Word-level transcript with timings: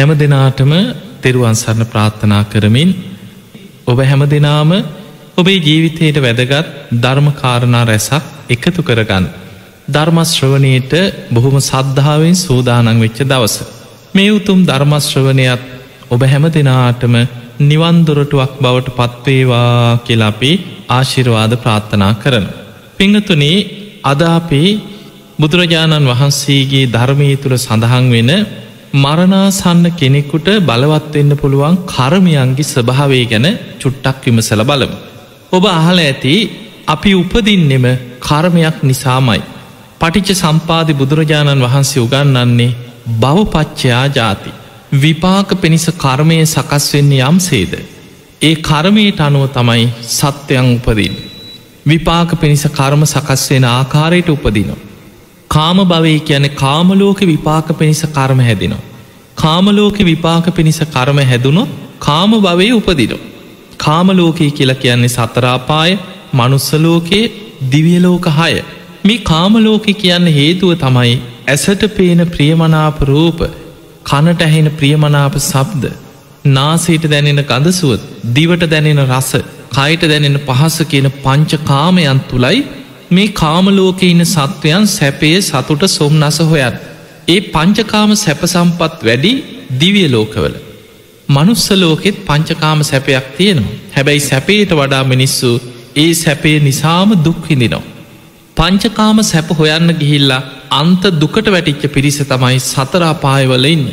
හැම 0.00 0.12
දෙනාටම 0.16 0.72
තෙරුවන්සරණ 1.20 1.84
ප්‍රාර්ථනා 1.86 2.44
කරමින් 2.46 2.90
ඔබ 3.86 3.98
හැම 4.02 4.22
දෙනාම 4.26 4.70
ඔබේ 5.36 5.58
ජීවිතයට 5.58 6.18
වැදගත් 6.18 6.68
ධර්මකාරණා 6.96 7.84
රැසක් 7.84 8.24
එකතු 8.48 8.80
කරගන්න. 8.82 9.26
ධර්මශ්‍රවනයට 9.88 10.92
බොහොම 11.30 11.56
සද්ධාවෙන් 11.60 12.36
සූදානං 12.36 12.88
වෙච්ච 12.98 13.18
දවස. 13.22 13.56
මේ 14.14 14.30
උතුම් 14.30 14.58
ධර්මශ්‍රවනයත් 14.64 15.62
ඔබ 16.08 16.22
හැම 16.24 16.44
දෙනාටම 16.48 17.14
නිවන්දොරටුවක් 17.60 18.52
බවට 18.58 18.96
පත්වේවා 18.98 19.98
කියලාපි 19.98 20.52
ආශිරවාද 20.90 21.52
ප්‍රාර්ථනා 21.56 22.14
කරන. 22.14 22.46
පිංහතුනේ 22.96 23.58
අද 24.04 24.20
අපේ 24.30 24.70
බුදුරජාණන් 25.38 26.10
වහන්සේගේ 26.10 26.86
ධර්මය 26.88 27.30
තුළ 27.36 27.56
සඳහන් 27.58 28.06
වෙන 28.08 28.30
මරණාසන්න 28.92 29.84
කෙනෙකුට 29.92 30.48
බලවත්වෙන්න 30.60 31.32
පුළුවන් 31.36 31.76
කර්මයන්ගේ 31.86 32.64
ස්වභාවේ 32.64 33.24
ගැන 33.26 33.46
චුට්ටක් 33.78 34.24
විමසල 34.26 34.62
බලමු. 34.62 34.96
ඔබ 35.52 35.64
අහල 35.66 35.98
ඇති 36.00 36.34
අපි 36.86 37.10
උපදින්නෙම 37.14 37.86
කර්මයක් 38.20 38.82
නිසාමයි. 38.82 39.42
පටිච්ච 40.00 40.30
සම්පාධි 40.36 40.94
බුදුරජාණන් 40.94 41.64
වහන්සේ 41.64 42.02
උගන්නන්නේ 42.02 42.76
බවපච්චයා 43.14 44.06
ජාති. 44.08 44.50
විපාක 44.94 45.50
පිණිස 45.56 45.86
කර්මය 45.96 46.36
සකස් 46.44 46.86
වෙන්නේ 46.92 47.22
යම්සේද. 47.22 47.72
ඒ 48.42 48.54
කර්මයට 48.58 49.20
අනුව 49.20 49.44
තමයි 49.50 49.86
සත්‍යයන් 50.10 50.66
උපදින්. 50.68 51.14
විපාක 51.86 52.30
පිණිස 52.36 52.64
කර්ම 52.68 53.02
සකස් 53.06 53.50
වෙන 53.50 53.64
ආකාරයට 53.66 54.28
උපදිනවා. 54.28 54.89
කාම 55.50 55.78
භවය 55.84 56.14
කියන 56.20 56.46
කාමලෝක 56.56 57.20
විපාක 57.24 57.68
පිණිස 57.78 58.02
කර්ම 58.08 58.40
හැදිනවා. 58.40 58.86
කාමලෝක 59.36 59.98
විපාක 60.02 60.46
පිණිස 60.54 60.80
කර්ම 60.88 61.20
හැදුනොත් 61.24 61.76
කාම 62.00 62.32
භවය 62.40 62.68
උපදිනවා. 62.72 63.24
කාමලෝකයේ 63.78 64.50
කියලා 64.50 64.76
කියන්නේ 64.76 65.10
සතරාපාය 65.10 65.92
මනුස්සලෝකයේ 66.34 67.32
දිවියලෝක 67.72 68.26
හය 68.38 68.52
මේ 69.04 69.18
කාමලෝක 69.24 69.86
කියන්න 69.94 70.28
හේතුව 70.30 70.72
තමයි 70.76 71.14
ඇසට 71.46 71.84
පේන 71.96 72.22
ප්‍රියමනාප 72.26 73.00
රූප 73.02 73.40
කනට 74.04 74.42
ඇහෙන 74.42 74.68
ප්‍රියමනාප 74.72 75.36
සබ්ද 75.42 75.94
නාසේට 76.48 77.06
දැනෙන 77.10 77.42
ගඳසුවත් 77.42 78.04
දිවට 78.34 78.66
දැනෙන 78.66 79.02
රස 79.06 79.30
කයිට 79.70 80.04
දැනෙන 80.04 80.38
පහස 80.46 80.76
කියන 80.92 81.08
පංච 81.24 81.60
කාමයන් 81.64 82.20
තුළයි 82.30 82.60
මේ 83.10 83.28
කාමලෝක 83.40 84.02
ඉන්න 84.02 84.24
සත්වයන් 84.24 84.84
සැපේ 84.88 85.38
සතුට 85.40 85.84
සොම්නස 85.88 86.38
හොයන්. 86.50 86.74
ඒ 87.28 87.38
පංචකාම 87.54 88.10
සැපසම්පත් 88.16 89.00
වැඩි 89.08 89.32
දිවිය 89.80 90.08
ලෝකවල. 90.08 90.54
මනුස්සලෝකෙත් 91.28 92.18
පංචකාම 92.26 92.80
සැපයක් 92.82 93.26
තියෙනවා. 93.36 93.78
හැබැයි 93.96 94.20
සැපේට 94.20 94.72
වඩා 94.72 95.04
මිනිස්සු 95.04 95.50
ඒ 95.96 96.12
සැපේ 96.14 96.58
නිසාම 96.60 97.10
දුක්හිදිනවා. 97.24 97.88
පංචකාම 98.56 99.18
සැප 99.22 99.50
හොයන්න 99.58 99.90
ගිහිල්ලා 100.00 100.46
අන්ත 100.80 101.02
දුකට 101.22 101.46
වැටිච්ච 101.46 101.84
පිරිස 101.96 102.18
තමයි 102.32 102.58
සතරාපායවල 102.60 103.66
ඉන්න. 103.74 103.86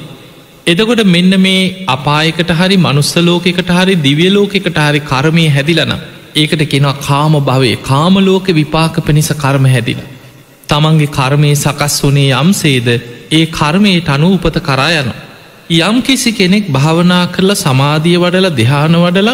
එදකොට 0.68 1.02
මෙන්න 1.06 1.34
මේ 1.40 1.64
අපායකට 1.88 2.52
හරි 2.60 2.78
මනුස්සලෝකෙකට 2.78 3.70
හරි 3.70 3.96
දිවියලෝකෙකට 4.06 4.80
හරි 4.86 5.02
කරමය 5.12 5.48
හැදිලනම් 5.50 6.06
ඒකට 6.38 6.64
කෙනවා 6.66 7.00
කාම 7.00 7.34
භවය 7.42 7.72
කාමලෝක 7.84 8.48
විපාක 8.54 8.96
පිණිස 9.02 9.30
කර්ම 9.36 9.66
හැදින. 9.68 10.02
තමන්ගේ 10.70 11.10
කර්මය 11.10 11.52
සකස් 11.56 11.96
වනේ 12.04 12.32
යම්සේද 12.36 12.88
ඒ 13.32 13.46
කර්මයට 13.50 14.10
අනු 14.10 14.30
උපත 14.36 14.58
කරා 14.62 14.92
යන. 14.94 15.10
යම් 15.80 15.98
කිසි 16.02 16.32
කෙනෙක් 16.32 16.66
භාවනා 16.70 17.24
කරලා 17.28 17.58
සමාධිය 17.58 18.18
වඩල 18.18 18.50
දෙහාන 18.52 18.96
වඩල 18.96 19.30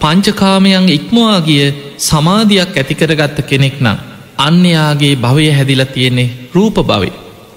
පංචකාමයන් 0.00 0.88
ඉක්මවා 0.90 1.38
ගිය 1.40 1.64
සමාධයක් 2.00 2.76
ඇතිකරගත්ත 2.76 3.38
කෙනෙක් 3.44 3.76
නම් 3.80 3.98
අන්‍යයාගේ 4.38 5.14
භවය 5.16 5.48
හැදිලා 5.50 5.86
තියෙන්නේ 5.86 6.32
රූප 6.54 6.76
භවය. 6.82 7.10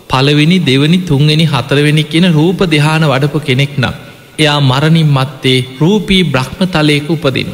පළවෙනි 0.09 0.57
දෙවනි 0.61 0.97
තුන්වෙනි 1.01 1.45
හතරවෙනි 1.45 2.03
කියෙන 2.05 2.27
රූප 2.33 2.59
දෙහාන 2.67 3.03
වඩපු 3.03 3.39
කෙනෙක් 3.41 3.73
නම් 3.77 3.95
එයා 4.39 4.59
මරණින් 4.61 5.09
මත්තේ 5.09 5.59
රූපී 5.79 6.23
බ්‍රහ්ම 6.25 6.59
තලයක 6.67 7.09
උපදින. 7.09 7.49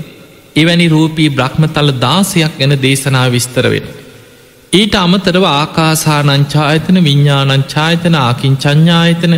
එවැනි 0.55 0.87
රූපී 0.87 1.29
බ්‍රහ්මතල 1.29 1.89
දාසයක් 1.99 2.53
ගැන 2.57 2.73
දේශනා 2.77 3.27
විස්තර 3.29 3.65
වෙන. 3.65 3.85
ඊට 4.73 4.95
අමතරව 4.95 5.45
ආකාසානංචායතන 5.51 6.97
විඤ්ඥානංචායතන 6.99 8.15
ආකින් 8.17 8.53
චඥායතන 8.57 9.33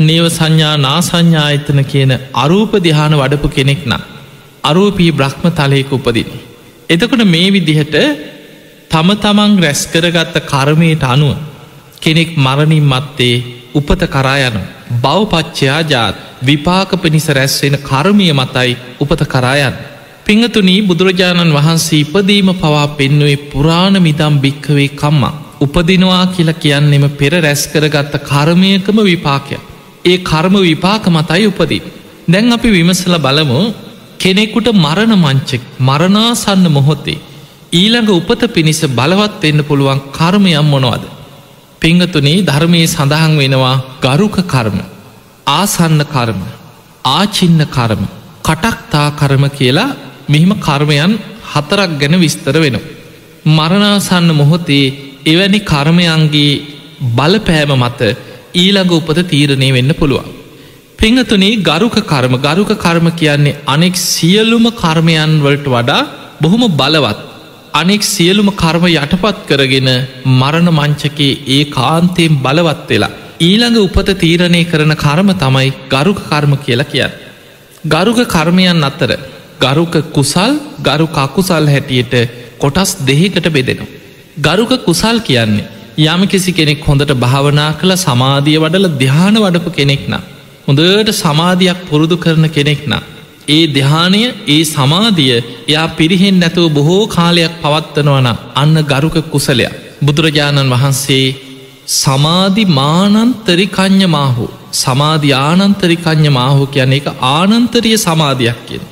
නේව 0.00 0.26
සංඥා 0.28 0.76
නාසංඥායතන 0.78 1.80
කියන 1.84 2.12
අරූප 2.34 2.72
දිහාන 2.80 3.14
වඩපු 3.14 3.48
කෙනෙක් 3.50 3.82
නම්. 3.84 4.02
අරූපී 4.64 5.10
බ්‍රහ්ම 5.12 5.44
තලයක 5.52 5.92
උපදින. 5.92 6.30
එතකොට 6.90 7.24
මේ 7.26 7.48
විදිහට 7.50 7.96
තම 8.90 9.08
තමන් 9.16 9.52
රැස්කරගත්ත 9.58 10.36
කර්මයට 10.44 11.02
අනුව 11.04 11.36
කෙනෙක් 11.98 12.30
මරණින් 12.36 12.84
මත්තේ 12.84 13.44
උපත 13.74 14.02
කරා 14.08 14.38
යන 14.40 14.56
බවපච්චයා 14.94 15.80
ජාත් 15.84 16.16
විපාක 16.42 16.90
පිණිස 16.96 17.28
රැස්වෙන 17.30 17.76
කර්මිය 17.80 18.32
මතයි 18.34 18.76
උපත 19.00 19.20
කරායන්න. 19.26 19.76
පිංහතුනී 20.26 20.80
බුදුරජාණන් 20.82 21.54
වහන්සේ 21.56 21.98
ඉපදීම 22.00 22.48
පවා 22.54 22.86
පෙන්නුවේ 22.90 23.42
පුරාණ 23.44 23.96
මිදම් 24.02 24.34
භික්කවේ 24.42 24.88
කම්මා. 24.92 25.34
උපදිනවා 25.60 26.24
කියලා 26.28 26.60
කියන්නෙම 26.62 27.04
පෙර 27.10 27.32
රැස්කරගත්ත 27.36 28.14
කර්මයකම 28.22 28.98
විපාකයක්. 29.02 29.60
ඒ 30.04 30.18
කර්ම 30.20 30.54
විපාක 30.60 31.04
මතයි 31.08 31.46
උපදී. 31.46 31.82
දැන් 32.28 32.52
අපි 32.52 32.68
විමසල 32.68 33.14
බලමු 33.18 33.58
කෙනෙකුට 34.18 34.68
මරණ 34.76 35.14
මංචෙක් 35.16 35.62
මරණාසන්න 35.80 36.66
මොහොතේ. 36.68 37.22
ඊළඟ 37.72 38.10
උපත 38.10 38.42
පිණිස 38.48 38.80
බලවත් 38.90 39.44
එන්න 39.44 39.60
පුළුවන් 39.64 40.00
කර්මයම් 40.10 40.66
මොනවද. 40.66 41.04
පිංහතුනේ 41.82 42.44
ධර්මයේ 42.44 42.86
සඳහන් 42.86 43.32
වෙනවා 43.36 43.76
ගරුක 44.04 44.36
කර්ම 44.44 44.78
ආසන්න 45.50 46.00
කර්ම 46.06 46.40
ආචින්න 47.10 47.62
කර්ම 47.68 48.02
කටක්තා 48.42 49.08
කර්ම 49.12 49.44
කියලා 49.50 49.90
මෙහිම 50.28 50.52
කර්මයන් 50.58 51.12
හතරක් 51.52 51.92
ගැන 52.00 52.14
විස්තර 52.22 52.56
වෙන. 52.64 52.78
මරණාසන්න 53.48 54.30
මොහොතේ 54.40 54.94
එවැනි 55.24 55.60
කර්මයන්ගේ 55.72 56.62
බලපෑම 57.16 57.72
මත 57.76 58.00
ඊළඟ 58.54 58.92
උපත 58.98 59.18
තීරණය 59.32 59.68
වෙන්න 59.76 59.92
පුළුවන්. 60.00 60.28
පිංහතුනේ 60.98 61.60
ගරුක 61.68 61.96
කර්ම 62.10 62.34
ගරුක 62.46 62.70
කර්ම 62.84 63.06
කියන්නේ 63.20 63.58
අනෙක් 63.66 63.96
සියලුම 64.04 64.66
කර්මයන් 64.82 65.32
වලට 65.44 65.66
වඩා 65.74 66.08
බොහොම 66.42 66.64
බලවත් 66.80 67.20
අනෙක් 67.74 68.02
සියලුම 68.04 68.48
කර්ම 68.62 68.84
යටපත් 68.94 69.38
කරගෙන 69.48 69.90
මරණ 70.32 70.68
මංචකේ 70.78 71.38
ඒ 71.56 71.62
කාන්තයෙන් 71.76 72.34
බලවත් 72.44 72.90
වෙලා. 72.90 73.14
ඊළඟ 73.40 73.78
උපත 73.86 74.08
තීරණය 74.22 74.62
කරන 74.72 74.92
කර්ම 75.04 75.30
තමයි 75.42 75.70
ගරුක 75.92 76.18
කර්ම 76.28 76.52
කියලා 76.64 76.90
කියන්න. 76.92 77.16
ගරුක 77.84 78.18
කර්මයන් 78.34 78.86
අත්තර 78.90 79.10
ගරුක 79.60 79.94
කුසල් 80.12 80.52
ගරු 80.80 81.06
කකුසල් 81.08 81.64
හැටියට 81.66 82.14
කොටස් 82.58 82.90
දෙහිකට 83.02 83.48
බෙදෙනවා. 83.48 83.92
ගරුක 84.38 84.72
කුසල් 84.84 85.18
කියන්නේ 85.20 85.66
යම 85.98 86.22
කිසි 86.26 86.52
කෙනෙක් 86.52 86.80
හොඳට 86.82 87.12
භාවනා 87.16 87.70
කළ 87.72 87.92
සමාධිය 87.98 88.58
වඩල 88.58 88.86
දෙහාන 88.94 89.36
වඩපු 89.36 89.70
කෙනෙක් 89.72 90.02
නම්. 90.08 90.22
හොඳට 90.66 91.12
සමාධයක් 91.14 91.78
පුරුදු 91.88 92.16
කරන 92.16 92.48
කෙනෙක් 92.50 92.82
නම්. 92.86 93.02
ඒ 93.48 93.64
දෙහානය 93.68 94.20
ඒ 94.48 94.62
සමාධිය 94.66 95.36
එයා 95.64 95.88
පිරිහෙන් 95.90 96.38
නැතුව 96.38 96.66
බොහෝ 96.70 97.02
කාලයක් 97.08 97.54
පවත්වනවන 97.62 98.28
අන්න 98.54 98.76
ගරුක 98.84 99.16
කුසලයක්. 99.32 99.72
බුදුරජාණන් 100.02 100.72
වහන්සේ 100.72 101.26
සමාධි 101.94 102.64
මානන්තරිකං්ඥ 102.72 104.08
මාහු 104.08 104.46
සමාධි 104.74 105.30
ආනන්තරිකං්ඥ 105.38 106.30
මාහු 106.30 106.66
කියන 106.66 106.92
එක 106.92 107.06
ආනන්තරිය 107.28 107.96
සමාධයක් 107.98 108.60
කියෙන්. 108.66 108.84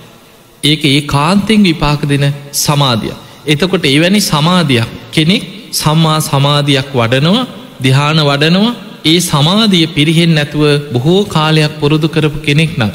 ඒක 0.64 0.84
ඒ 0.84 1.00
කාන්තෙන් 1.06 1.60
විපාක 1.62 2.02
දෙන 2.04 2.24
සමාධිය. 2.54 3.14
එතකොට 3.46 3.84
එවැනි 3.86 4.20
සමාධයක් 4.22 4.88
කෙනෙක් 5.12 5.44
සම්මා 5.72 6.18
සමාධයක් 6.22 6.88
වඩනවා 6.92 7.46
දිහාන 7.80 8.20
වඩනවා 8.22 8.74
ඒ 9.04 9.18
සමාධිය 9.22 9.86
පිරිහෙන් 9.88 10.32
නැතුව 10.34 10.64
බොහෝ 10.92 11.22
කාලයක් 11.26 11.72
පුරුදු 11.80 12.08
කරපු 12.08 12.38
කෙනෙක් 12.40 12.72
නම්. 12.78 12.92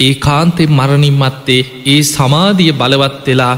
ඒ 0.00 0.14
කාන්තෙන් 0.16 0.70
මරණින් 0.70 1.16
මත්තේ 1.16 1.62
ඒ 1.86 2.00
සමාධිය 2.08 2.72
බලවත් 2.72 3.26
වෙලා 3.26 3.54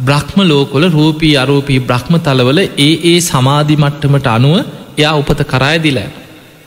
බ්‍රහ්ම 0.00 0.38
ලෝකොල 0.42 0.84
රූපී 0.88 1.34
අරූපී 1.36 1.80
බ්‍රහ්ම 1.80 2.14
තලවල 2.18 2.60
ඒ 2.78 2.94
ඒ 3.04 3.18
සමාධි 3.22 3.76
මට්ටමට 3.76 4.28
අනුව 4.28 4.56
එයා 4.98 5.14
උපත 5.16 5.40
කරායදිලෑ. 5.44 6.10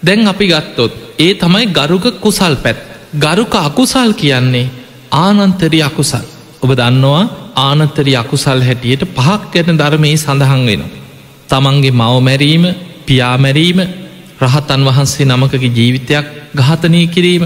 දැන් 0.04 0.28
අපි 0.28 0.46
ගත්තොත් 0.48 0.94
ඒ 1.20 1.34
තමයි 1.34 1.66
ගරුක 1.70 2.06
කුසල් 2.20 2.56
පැත් 2.56 2.80
ගරුක 3.16 3.54
අකුසල් 3.58 4.12
කියන්නේ 4.14 4.72
ආනන්තරි 5.14 5.80
අකුසල් 5.82 6.26
ඔබ 6.62 6.72
දන්නවා 6.72 7.24
ආනතරි 7.60 8.14
අකුසල් 8.16 8.62
හැටියට 8.62 9.04
පහක් 9.10 9.52
ගැන 9.54 9.78
ධර්මයේ 9.78 10.18
සඳහන් 10.18 10.64
වෙන. 10.68 10.84
තමන්ගේ 11.50 11.94
මවමැරීම 11.94 12.66
පියාමැරීම 13.06 13.80
රහතන් 14.42 14.82
වහන්සේ 14.84 15.28
නමකගේ 15.28 15.72
ජීවිතයක් 15.72 16.26
ගහතනය 16.60 17.02
කිරීම 17.08 17.44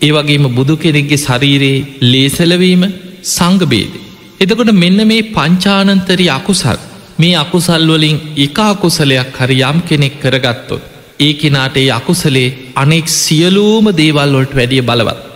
ඒවගේම 0.00 0.44
බුදු 0.50 0.74
කෙනෙක්ගේ 0.76 1.18
ශරීරයේ 1.18 1.86
ලේසලවීම 2.02 2.82
සංගබේද. 3.28 3.92
එතකොට 4.40 4.72
මෙන්න 4.74 5.00
මේ 5.04 5.28
පංචානන්තරි 5.30 6.26
අකුසල් 6.30 6.78
මේ 7.18 7.34
අකුසල්වලින් 7.36 8.18
එක 8.38 8.58
අකුසලයක් 8.64 9.32
හරි 9.36 9.58
යම් 9.62 9.78
කෙනෙක් 9.82 10.20
කරගත්තොත්. 10.20 10.82
ඒ 11.18 11.32
කෙනාට 11.34 11.76
ඒ 11.76 11.88
අකුසලේ 11.92 12.54
අනෙක් 12.76 13.06
සියලූම 13.16 13.86
දේවල්වොල්ට 13.92 14.52
වැඩිය 14.52 14.82
බලවත්. 14.82 15.27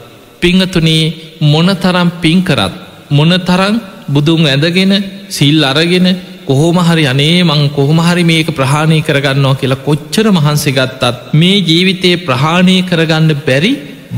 පිංහතුනේ 0.42 1.12
මොනතරම් 1.46 2.08
පින්කරත් 2.20 2.74
මොනතරං 3.10 3.74
බුදුන් 4.08 4.44
ඇදගෙන 4.46 4.92
සිල් 5.28 5.64
අරගෙන 5.64 6.08
කොහොමහරි 6.48 7.04
අනේ 7.06 7.38
මං 7.44 7.62
කොහොමහරි 7.70 8.24
මේක 8.24 8.48
ප්‍රහාණය 8.52 8.98
කරගන්නවා 9.00 9.54
කියලා 9.54 9.82
කොච්චර 9.82 10.26
මහන්සේ 10.30 10.74
ගත්තත් 10.74 11.34
මේ 11.34 11.62
ජීවිතයේ 11.62 12.22
ප්‍රහාණය 12.22 12.76
කරගන්න 12.82 13.30
බැරි 13.40 13.72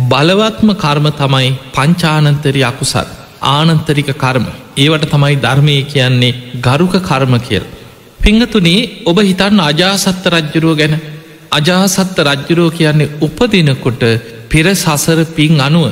බලවත්ම 0.05 0.71
කර්ම 0.77 1.07
තමයි 1.15 1.51
පංචානන්තරි 1.75 2.63
අකුසල් 2.65 3.09
ආනන්තරික 3.51 4.11
කර්ම 4.17 4.47
ඒවට 4.77 5.05
තමයි 5.09 5.37
ධර්මය 5.39 5.77
කියන්නේ 5.85 6.37
ගරුක 6.61 6.95
කර්ම 7.03 7.35
කියල්. 7.41 7.65
පිංහතුනේ 8.21 8.89
ඔබ 9.05 9.19
හිතන්න 9.23 9.61
අජාසත්ත 9.63 10.25
රජ්ජුරුව 10.29 10.75
ගැන 10.77 10.95
අජාසත්ත 11.53 12.19
රජ්ජුරෝ 12.21 12.71
කියන්නේ 12.71 13.13
උපදිනකොට 13.21 14.03
පෙර 14.51 14.67
සසර 14.75 15.21
පින් 15.31 15.61
අනුව 15.61 15.87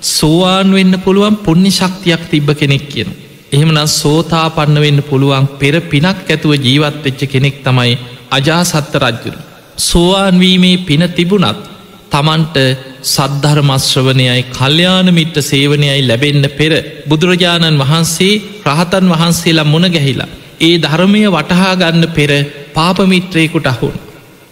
සෝවාන් 0.00 0.72
වෙන්න 0.72 0.94
පුළුවන් 1.00 1.36
පුුණ්්‍ය 1.38 1.70
ශක්තියක් 1.70 2.22
තිබ්බ 2.30 2.50
කෙනෙක් 2.52 2.88
කියන. 2.88 3.08
එහෙමනම් 3.52 3.86
සෝතා 3.92 4.50
පන්න 4.50 4.80
වෙන්න 4.80 5.02
පුළුවන් 5.02 5.46
පෙර 5.58 5.80
පිනක් 5.82 6.06
ඇතුව 6.26 6.52
ජීවත් 6.56 7.02
වෙච්ච 7.04 7.22
කෙනෙක් 7.26 7.62
තමයි 7.64 7.98
අජාසත්ත 8.30 8.94
රජ්ජුරු. 8.96 9.38
සෝවාන්වීමේ 9.78 10.84
පින 10.86 11.02
තිබුණත් 11.08 11.62
තමන්ට 12.10 12.56
සද්ධර්මශ්‍රවනයයි 13.04 14.42
කල්්‍යාන 14.50 15.08
මිට්ට 15.10 15.38
සේවනයයි 15.42 16.02
ලැබෙන්න 16.02 16.44
පෙර 16.50 16.72
බුදුරජාණන් 17.08 17.80
වහන්සේ 17.80 18.40
රහතන් 18.64 19.06
වහන්සේලා 19.08 19.64
මුණ 19.64 19.86
ගැහිලා. 19.88 20.34
ඒ 20.60 20.76
ධර්මය 20.78 21.22
වටහා 21.28 21.74
ගන්න 21.76 22.04
පෙර 22.08 22.30
පාපමිත්‍රයකුට 22.74 23.66
අහුන්. 23.66 23.96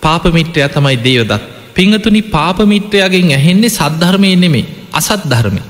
පාපමිත්‍රය 0.02 0.68
තමයි 0.68 0.96
දේවදත්. 0.98 1.42
පිංහතුනි 1.74 2.22
පාපමිත්‍රයාගෙන් 2.28 3.30
ඇහෙන්නේ 3.30 3.70
සද්ධර්මය 3.70 4.32
නෙමේ 4.36 4.66
අසත් 4.96 5.22
ධර්මය. 5.24 5.62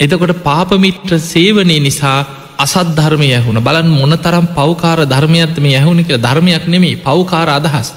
එතකොට 0.00 0.42
පාපමිත්‍ර 0.42 1.12
සේවනය 1.22 1.76
නිසා 1.80 2.18
අසද්ධර්මය 2.58 3.28
ඇහුණ 3.30 3.60
බලන් 3.60 3.88
මොනතරම් 3.92 4.46
පෞකාර 4.50 5.00
ධර්මයත්ම 5.06 5.64
ඇහුණ 5.70 6.00
කියලා 6.00 6.24
ධර්මයක් 6.26 6.64
නෙමේ 6.66 6.96
පෞකාර 6.98 7.48
අදහස්. 7.50 7.88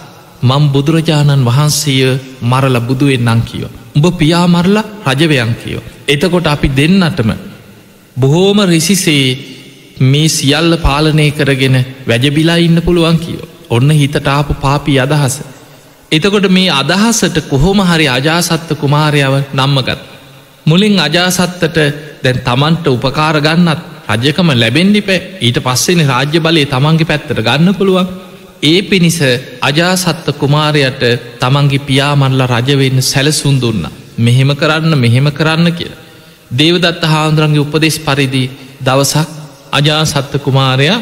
මං 0.41 0.63
බුදුරජාණන් 0.69 1.45
වහන්සේය 1.45 2.19
මරල 2.43 2.77
බුදුවෙන් 2.81 3.25
නංකියෝ. 3.29 3.71
උඹ 3.95 4.05
පියා 4.17 4.45
මරලා 4.47 4.83
රජවයන් 5.09 5.55
කියෝ. 5.55 5.83
එතකොට 6.07 6.47
අපි 6.47 6.67
දෙන්නටම 6.69 7.31
බොහෝම 8.15 8.59
රිසිසේ 8.65 9.25
මේ 10.01 10.27
සියල්ල 10.29 10.77
පාලනය 10.77 11.27
කරගෙන 11.31 11.77
වැජබිලා 12.07 12.57
ඉන්න 12.57 12.81
පුළුවන් 12.81 13.19
කියෝ. 13.19 13.47
ඔන්න 13.69 13.89
හිතට 13.91 14.27
ආපු 14.27 14.53
පාපි 14.55 14.99
අදහස. 14.99 15.35
එතකොට 16.11 16.47
මේ 16.49 16.69
අදහසට 16.71 17.37
කොහොම 17.49 17.79
හරි 17.81 18.07
අජාසත්ත 18.09 18.69
කුමාරයාව 18.75 19.35
නම්මගත්. 19.53 20.12
මුලින් 20.65 20.99
අජාසත්තට 20.99 21.77
දැන් 22.23 22.39
තමන්ට 22.41 22.85
උපකාර 22.87 23.37
ගන්නත් 23.39 23.81
රජකම 24.09 24.49
ලැබෙන්ඩිපෑ 24.53 25.39
ඊට 25.41 25.57
පස්සෙන 25.59 26.01
රාජ්‍ය 26.05 26.39
බලය 26.39 26.63
තමන්ගේ 26.65 27.05
පැත්තට 27.05 27.39
ගන්න 27.39 27.75
පුළුවන් 27.75 28.07
ඒ 28.63 28.81
පිණිස 28.83 29.19
අජාසත්ත 29.61 30.27
කුමාරයට 30.35 31.01
තමන්ගේ 31.39 31.79
පියාමල්ල 31.81 32.43
රජවෙන්න 32.45 33.01
සැලසුන් 33.03 33.57
දුන්න. 33.57 33.83
මෙහෙම 34.17 34.51
කරන්න 34.53 34.93
මෙහෙම 34.97 35.27
කරන්න 35.31 35.67
කියලා. 35.71 36.01
දේවදත්ත 36.51 37.03
හාන්දුරන්ගේ 37.05 37.59
උපදෙස් 37.59 37.97
පරිදි 37.99 38.43
දවසක් 38.81 39.27
අජාසත්ත 39.71 40.33
කුමාරයා 40.39 41.01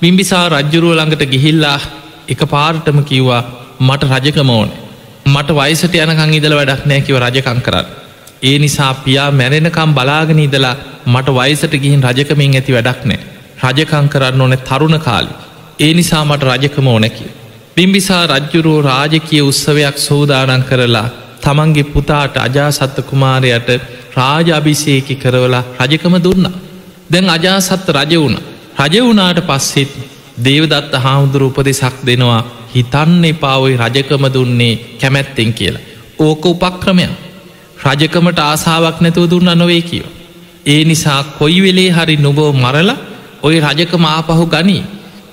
බිම්බිසා 0.00 0.48
රජ්ජුරුව 0.50 0.92
ළඟට 0.92 1.26
ගිහිල්ලා 1.26 1.78
එක 2.28 2.40
පාර්ටම 2.46 2.98
කිව්වා 3.02 3.42
මට 3.80 4.02
රජකම 4.14 4.50
ඕන. 4.50 4.70
මට 5.26 5.48
වයිසට 5.52 5.94
යනකං 5.96 6.34
ඉදල 6.34 6.54
වැඩක් 6.54 6.82
නෑකිව 6.84 7.16
රජකං 7.18 7.60
කරන්න. 7.60 8.05
ඒ 8.42 8.58
නිසා 8.58 8.94
පියා 8.96 9.30
මැරෙනකම් 9.32 9.94
බලාගෙන 9.94 10.38
ඉදලා 10.38 10.76
මට 11.06 11.28
වයිසට 11.30 11.74
ගිහින් 11.82 12.02
රජකමින් 12.02 12.54
ඇති 12.54 12.72
වැඩක් 12.72 13.04
නෑ. 13.04 13.20
රජකං 13.64 14.08
කරන්න 14.08 14.40
ඕන 14.40 14.58
තරුණ 14.60 14.98
කාලි. 15.00 15.32
ඒ 15.78 15.92
නිසා 15.94 16.24
මට 16.24 16.42
රජකම 16.44 16.86
ඕනැකි. 16.86 17.24
බිම්බිසා 17.76 18.26
රජ්ජුරුවෝ 18.28 18.82
රාජකය 18.82 19.40
උත්සවයක් 19.42 19.98
සෝදානන් 19.98 20.62
කරලා 20.62 21.08
තමන්ගේ 21.42 21.84
පුතාට 21.86 22.36
අජාසත්ත 22.38 22.96
කුමාරයට 23.02 23.68
රාජ 24.14 24.48
අභිසේකි 24.52 25.16
කරවලා 25.16 25.64
රජකම 25.80 26.14
දුන්න. 26.18 26.46
දැන් 27.10 27.30
අජාසත්ත 27.30 27.88
රජ 27.90 28.14
වුණ. 28.16 28.38
රජ 28.80 28.96
වුණාට 29.00 29.40
පස්සෙත් 29.42 29.92
දේවදත්ත 30.44 30.94
හාමුදුර 30.98 31.42
උපදෙසක් 31.42 31.96
දෙනවා 32.06 32.42
හිතන්න 32.74 33.24
එපාවයි 33.24 33.76
රජකම 33.78 34.24
දුන්නේ 34.34 34.74
කැමැත්තෙන් 35.00 35.52
කියලා. 35.52 35.86
ඕක 36.18 36.44
උපක්‍රමයක්. 36.46 37.25
රජකමට 37.84 38.38
ආසාාවක් 38.40 39.00
නැතුව 39.00 39.30
දුන්න 39.30 39.50
නොවේ 39.54 39.82
කියෝ. 39.82 40.12
ඒ 40.66 40.84
නිසා 40.84 41.20
කොයි 41.38 41.58
වෙලේ 41.62 41.90
හරි 41.90 42.16
නොබෝ 42.18 42.50
මරල 42.54 42.90
ඔය 43.42 43.56
රජකම 43.60 44.04
ආපහු 44.06 44.46
ගනී 44.46 44.82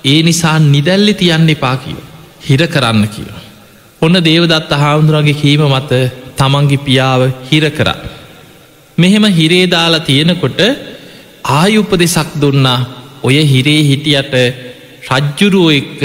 ඒ 0.05 0.19
නිසා 0.23 0.57
නිදැල්ලි 0.65 1.13
තියන්න 1.13 1.49
එපා 1.49 1.77
කියෝ. 1.77 2.09
හිර 2.41 2.61
කරන්න 2.67 3.07
කියෝ. 3.07 3.39
ඔන්න 4.01 4.15
දේවදත්ත 4.23 4.71
හාමුදුරගේ 4.73 5.39
කීම 5.41 5.63
මත 5.67 5.91
තමන්ගේ 6.37 6.83
පියාව 6.85 7.21
හිර 7.51 7.65
කරා. 7.69 7.99
මෙහෙම 8.97 9.25
හිරේ 9.31 9.65
දාලා 9.67 9.99
තියෙනකොට 10.01 10.59
ආයුපදෙසක් 11.53 12.29
දුන්නා 12.41 12.79
ඔය 13.23 13.37
හිරේ 13.45 13.81
හිටියට 13.83 14.33
රජ්ජුරුව 15.09 15.69
එක්ක 15.71 16.01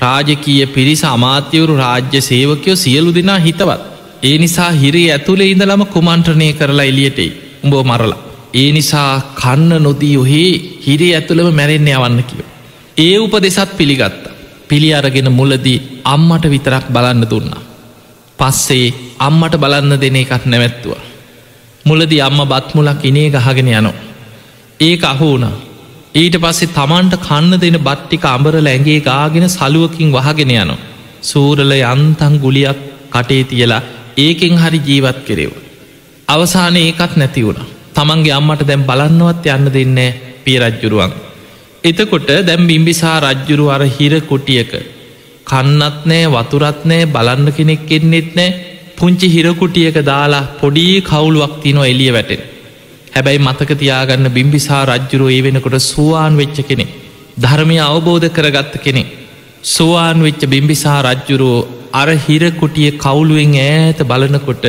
රාජකීය 0.00 0.66
පිරිස 0.68 1.02
අමාත්‍යවරු 1.06 1.74
රාජ්‍ය 1.76 2.20
සේවකයෝ 2.20 2.76
සියලු 2.76 3.14
දෙනා 3.14 3.38
හිතවත්. 3.38 3.80
ඒ 4.22 4.38
නිසා 4.38 4.70
හිරේ 4.72 5.10
ඇතුළේ 5.12 5.50
ඉඳලම 5.50 5.82
කුමන්ට්‍රණය 5.86 6.52
කරලා 6.52 6.84
එලියටෙයි 6.84 7.30
උඹෝ 7.64 7.84
මරලා. 7.84 8.18
ඒ 8.54 8.72
නිසා 8.72 9.12
කන්න 9.34 9.82
නොදී 9.82 10.16
ඔහේ 10.16 10.52
හිරේ 10.86 11.12
ඇතුළම 11.14 11.54
මැරෙන්නේ 11.54 11.94
යවන්න 11.94 12.24
කියෝ. 12.24 12.48
ඒ 12.96 13.18
උපදෙසත් 13.18 13.76
පිළිගත්ත. 13.76 14.24
පිළි 14.68 14.94
අරගෙන 14.94 15.32
මුලදී 15.32 15.78
අම්මට 16.04 16.44
විතරක් 16.50 16.86
බලන්න 16.92 17.22
දුන්නා. 17.30 17.62
පස්සේ 18.38 18.94
අම්මට 19.18 19.54
බලන්න 19.62 20.00
දෙන 20.00 20.16
එකක් 20.16 20.44
නැවැත්තුව. 20.44 20.98
මුලදි 21.84 22.20
අම්ම 22.20 22.40
බත්මුලක් 22.44 23.04
ඉනේ 23.04 23.30
ගහගෙන 23.30 23.70
යනෝ. 23.70 23.96
ඒක 24.80 25.04
අහෝන 25.04 25.44
ඊට 26.14 26.36
පස්සේ 26.42 26.74
තමන්ට 26.76 27.14
කන්න 27.26 27.60
දෙන 27.60 27.78
බට්ටික 27.80 28.24
අඹරල 28.26 28.66
ඇගේ 28.66 29.00
ගාගෙන 29.00 29.48
සලුවකින් 29.48 30.12
වහගෙන 30.12 30.50
යනවා. 30.52 30.78
සූරල 31.22 31.72
යන්තන් 31.72 32.34
ගුලියක් 32.44 32.80
කටේ 33.10 33.44
තියලා 33.44 33.82
ඒකෙන් 34.18 34.54
හරි 34.56 34.80
ජීවත් 34.80 35.18
කෙරෙව. 35.26 35.52
අවසාන 36.28 36.76
ඒකත් 36.78 37.16
නැති 37.16 37.42
වුණ. 37.42 37.60
තමන්ගේ 37.94 38.32
අම්මට 38.32 38.62
දැම් 38.64 38.82
බලන්නවත් 38.82 39.46
යන්න 39.48 39.72
දෙන්නේ 39.72 40.10
පියරජ්ජුරුවන්. 40.44 41.12
එතකොට 41.84 42.28
දැම් 42.42 42.66
බිම්බිසා 42.66 43.16
රජ්ජුරු 43.20 43.66
අර 43.68 43.82
හිර 43.88 44.14
කුටියක 44.22 44.72
කන්නත් 45.46 45.98
නෑ 46.04 46.26
වතුරත් 46.28 46.80
නෑ 46.84 47.06
බලන්න 47.06 47.48
කෙනෙක් 47.52 47.90
එන්නෙත් 47.90 48.30
නෑ 48.34 48.50
පුංචි 48.96 49.28
හිරකුටියක 49.28 49.96
දාලා 50.04 50.48
පොඩී 50.60 50.96
කවුලුවක් 51.02 51.54
තිනො 51.62 51.82
එලිය 51.84 52.12
වැටෙන. 52.12 52.42
හැබැයි 53.14 53.38
මතක 53.38 53.70
තියාගන්න 53.74 54.30
බිම්බිසා 54.30 54.82
රජ්ජුරුව 54.86 55.30
ඒ 55.30 55.42
වෙනකොට 55.42 55.78
සුවාන් 55.82 56.36
වෙච්ච 56.36 56.58
කෙනෙ. 56.62 56.86
ධර්මය 57.36 57.76
අවබෝධ 57.80 58.28
කරගත්ත 58.30 58.74
කෙනෙ. 58.78 59.02
සුවාන් 59.64 60.18
වෙච්ච 60.22 60.42
බිම්බිසා 60.46 61.00
රජ්ජුරුවෝ 61.04 61.77
අර 61.98 62.08
හිරකුටිය 62.18 62.90
කවුලුවෙන් 62.96 63.54
ඈත 63.60 64.00
බලනකොට 64.04 64.64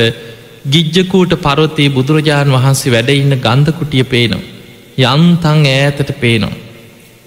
ගිජ්ජකූට 0.66 1.32
පරොතේ 1.38 1.88
බුදුරජාණන් 1.90 2.56
වහන්සේ 2.56 2.92
වැඩඉන්න 2.92 3.34
ගන්ධකුටිය 3.38 4.04
පේනවා. 4.04 4.46
යන්තන් 5.06 5.66
ඈතට 5.68 6.10
පේනවා. 6.20 6.60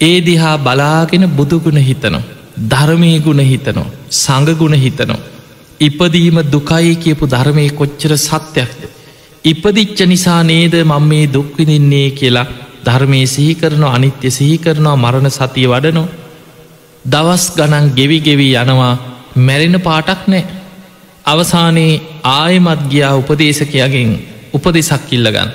ඒ 0.02 0.18
දිහා 0.22 0.56
බලාගෙන 0.60 1.26
බුදුගුණ 1.32 1.80
හිතනවා. 1.82 2.24
ධර්මය 2.64 3.20
ගුණ 3.20 3.40
හිතනෝ. 3.42 3.88
සඟගුණ 4.12 4.76
හිතනෝ. 4.76 5.22
ඉපදීම 5.80 6.38
දුකයි 6.46 6.96
කියපු 6.96 7.26
ධර්මය 7.28 7.70
කොච්චර 7.72 8.14
සත්‍යයක්ද. 8.18 8.82
ඉපදිච්ච 9.46 10.00
නිසා 10.06 10.42
නේද 10.44 10.76
මං 10.84 11.04
මේ 11.04 11.26
දුක්විනින්නේ 11.28 12.10
කියලා 12.12 12.52
ධර්මය 12.86 13.22
සිහි 13.28 13.56
කරනවා 13.56 13.96
අනිත්‍ය 13.96 14.32
සිහි 14.32 14.58
කරනවා 14.58 14.96
මරණ 14.96 15.32
සතිය 15.32 15.68
වඩනෝ. 15.68 16.08
දවස් 17.06 17.46
ගණන් 17.58 17.92
ගෙවි 17.92 18.20
ගෙවී 18.20 18.56
යනවා 18.56 18.96
මැරෙන 19.38 19.78
පාටක් 19.82 20.28
නෑ. 20.28 20.44
අවසානයේ 21.26 22.02
ආයමත් 22.24 22.82
ගියා 22.90 23.14
උපදේශකයාගෙන් 23.16 24.12
උපදෙසක් 24.54 25.06
කිල්ලගන්න. 25.10 25.50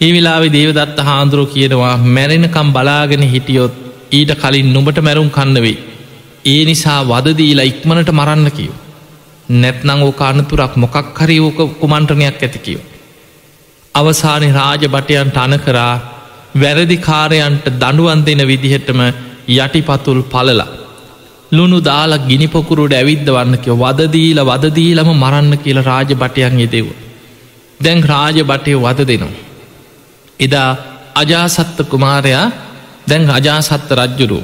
ඒ 0.00 0.10
වෙලාවෙ 0.12 0.48
දේවදත්ත 0.48 0.98
හාන්දුරුව 1.00 1.52
කියනවා 1.52 1.94
මැරෙනකම් 2.08 2.68
බලාගෙන 2.72 3.22
හිටියොත් 3.24 3.74
ඊට 4.10 4.32
කලින් 4.34 4.72
නුඹට 4.72 5.00
මැරුම් 5.00 5.30
කන්නවෙයි. 5.30 5.78
ඒ 6.44 6.62
නිසා 6.64 7.00
වදදීලා 7.04 7.64
ඉක්මනට 7.64 8.10
මරන්න 8.10 8.50
කියෝ. 8.50 8.76
නැත්නං 9.54 10.02
ඕක 10.02 10.20
අනතුරක් 10.22 10.76
මොකක් 10.76 11.18
හරි 11.18 11.38
ඕක 11.40 11.58
කුමන්ට්‍රණයක් 11.80 12.42
ඇති 12.42 12.58
කියෝ. 12.58 12.84
අවසානි 13.94 14.48
රාජභටයන්ට 14.52 15.36
අන 15.36 15.54
කරා 15.58 15.94
වැරදිකාරයන්ට 16.54 17.66
දඩුවන් 17.74 18.20
දෙන 18.26 18.42
විදිහටම 18.46 19.00
යටිපතුල් 19.48 20.20
පලලා. 20.24 20.68
ලුණු 21.52 21.78
දාලා 21.80 22.24
ගිනිපොකුරුට 22.26 22.92
ඇවිද්ධ 22.92 23.30
වන්නකව 23.30 23.76
වදදීල 23.82 24.40
වදදීලම 24.42 25.10
මරන්න 25.14 25.52
කියල 25.58 25.78
රාජභටයන් 25.82 26.58
යෙදෙව. 26.58 26.88
දැන් 27.80 28.00
රාජභටය 28.04 28.74
වද 28.76 29.00
දෙනවා. 29.02 29.36
එදා 30.40 30.70
අජාසත්ත 31.14 31.78
කුමාරයා 31.86 32.46
දැන් 33.08 33.30
අජාසත්ත 33.30 33.90
රජ්ජුරු. 33.92 34.40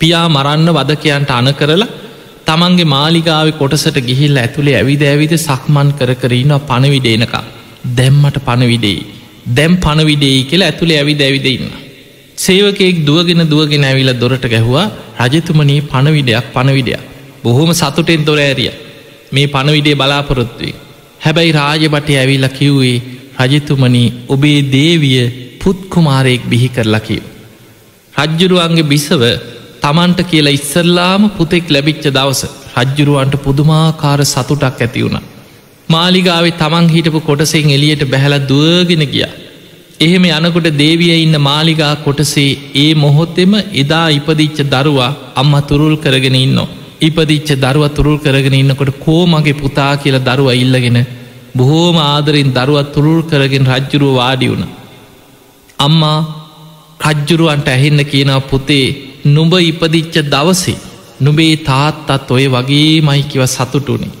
පියා 0.00 0.26
මරන්න 0.28 0.68
වදකයන්ට 0.70 1.30
අන 1.30 1.50
කරලා 1.54 1.88
තමන්ගේ 2.46 2.84
මාලිගාව 2.86 3.48
කොටසට 3.52 3.98
ගිහිල් 4.02 4.36
ඇතුළේ 4.36 4.76
ඇවිද 4.76 5.02
ඇවිද 5.04 5.32
සක්මන් 5.38 5.88
කර 5.98 6.12
කරන්න 6.14 6.54
පණවිඩේනකා 6.62 7.44
දැම්මට 7.96 8.38
පණවිඩෙයි 8.44 9.02
දැම් 9.50 9.74
පණවිඩෙයි 9.78 10.40
කියලා 10.44 10.68
ඇතුළේ 10.68 10.98
ඇවිද 10.98 11.20
ඇවිදඉන්න. 11.20 11.68
සේවකෙක් 12.38 12.96
දුවගෙන 13.06 13.42
දුවගෙන 13.46 13.84
ඇවිල 13.84 14.10
දොරට 14.14 14.44
ගැහවා 14.46 14.86
රජතුමනී 15.24 15.80
පණවිඩයක් 15.84 16.52
පණවිඩයක් 16.52 17.02
බොහොම 17.42 17.70
සතුටෙන් 17.74 18.22
දොර 18.24 18.40
ඇරිය 18.40 18.72
මේ 19.32 19.46
පණවිඩේ 19.46 19.94
බලාපොරොත්තුවේ 19.94 20.76
හැබැයි 21.20 21.52
රාජබටය 21.52 22.14
ඇවිල්ල 22.16 22.48
කිව්වේ 22.50 22.96
රජතුමනී 23.42 24.08
ඔබේ 24.28 24.60
දේවිය 24.72 25.18
පුත්කුමාරයෙක් 25.60 26.42
බිහි 26.50 26.68
කරලා 26.68 27.00
කිව්. 27.00 27.22
රජ්ජුරුවන්ගේ 28.14 28.90
බිසව 28.92 29.22
තමන්ට 29.82 30.20
කියලා 30.30 30.56
ඉස්සල්ලාම 30.58 31.22
පුතෙක් 31.30 31.66
ලැබිච්ච 31.68 32.06
දවස 32.08 32.42
රජ්ජුරුවන්ට 32.76 33.34
පුදුමාකාර 33.44 34.20
සතුටක් 34.24 34.80
ඇති 34.80 35.04
වුණ. 35.04 35.18
මාලිගාවේ 35.88 36.56
තමන් 36.56 36.88
හිටපු 36.88 37.20
කොටසෙන් 37.20 37.70
එලියට 37.70 38.04
බැහැල 38.04 38.36
දුවගෙන 38.50 39.04
ගිය. 39.06 39.28
එහෙම 40.00 40.24
යනකොට 40.26 40.66
දේවිය 40.76 41.14
ඉන්න 41.16 41.36
මාලිගා 41.40 41.92
කොටසේ 41.98 42.50
ඒ 42.76 42.90
මොහොත්තෙම 42.94 43.54
එදා 43.74 44.04
ඉපදිච්ච 44.10 44.58
දරුවා 44.66 45.16
අම්ම 45.34 45.54
තුරුල් 45.62 45.94
කරගෙන 45.96 46.36
ඉන්න. 46.36 46.58
ඉපදිච්ච 47.00 47.50
දරුව 47.56 47.84
තුරුල් 47.90 48.18
කරගෙන 48.18 48.54
ඉන්නකොට 48.54 48.92
කෝමගේ 48.98 49.54
පුතා 49.54 49.92
කියල 49.96 50.18
දරුව 50.20 50.50
ඉල්ලගෙන 50.54 50.98
බොහෝම 51.54 51.96
ආදරින් 52.04 52.52
දරුවත් 52.52 52.92
තුරුල් 52.94 53.20
කරගෙන 53.24 53.66
රජ්ජුරුව 53.68 54.14
වාඩි 54.14 54.48
වුණ. 54.48 54.64
අම්මා 55.78 56.18
රජ්ජුරුවන්ට 57.04 57.68
ඇහෙන්න 57.68 58.02
කියනව 58.04 58.38
පුතේ 58.44 58.86
නුඹ 59.26 59.54
ඉපදිච්ච 59.62 60.14
දවසේ 60.26 60.78
නුබේ 61.20 61.54
තාත්තත් 61.64 62.30
ඔය 62.30 62.46
වගේ 62.48 63.02
මයිකිව 63.02 63.42
සතුටුනේ. 63.48 64.16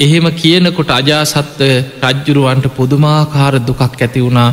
එහෙම 0.00 0.26
කියනකොට 0.34 0.90
අජාසත්ත 0.92 1.60
රජ්ජුරුවන්ට 2.04 2.66
පුදුමාකාර 2.70 3.54
දුකක් 3.62 3.82
ඇති 3.82 4.20
වුණා 4.20 4.50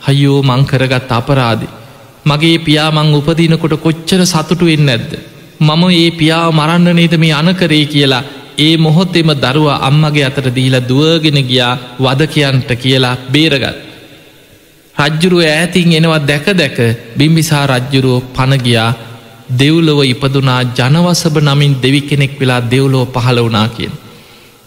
හයෝ 0.00 0.42
මංකරගත් 0.42 1.10
අපරාදි. 1.10 1.68
මගේ 2.24 2.58
පියාමං 2.58 3.14
උපදිනකොට 3.14 3.74
කොච්චර 3.78 4.20
සතුටුවෙන් 4.24 4.84
නැද්ද. 4.84 5.12
මම 5.60 5.82
ඒ 5.92 6.10
පියාව 6.12 6.50
මරන්න 6.52 6.88
නේද 6.94 7.14
මේ 7.16 7.32
අනකරේ 7.32 7.84
කියලා 7.86 8.24
ඒ 8.58 8.76
මොහොත්තෙම 8.76 9.30
දරුව 9.36 9.68
අම්මගේ 9.80 10.24
අතර 10.24 10.46
දීලා 10.50 10.86
දුවගෙන 10.90 11.38
ගියා 11.42 11.74
වදකයන්ට 11.98 12.70
කියලා 12.76 13.16
බේරගත්. 13.32 13.76
රජ්ජුරුව 14.96 15.42
ඈතින් 15.44 15.92
එනවා 15.92 16.20
දැක 16.20 16.46
දැක 16.52 16.78
බිම්බිසා 17.18 17.64
රජ්ජුරුව 17.66 18.24
පණගියා 18.36 18.90
දෙව්ලොව 19.50 20.00
ඉපදුනා 20.04 20.60
ජනවසභ 20.72 21.38
නමින් 21.42 21.74
දෙවි 21.82 22.00
කෙනෙක් 22.02 22.34
වෙලා 22.40 22.62
දෙව්ලෝ 22.64 23.06
පහළ 23.06 23.40
වනා 23.40 23.68
කියෙන්. 23.68 23.94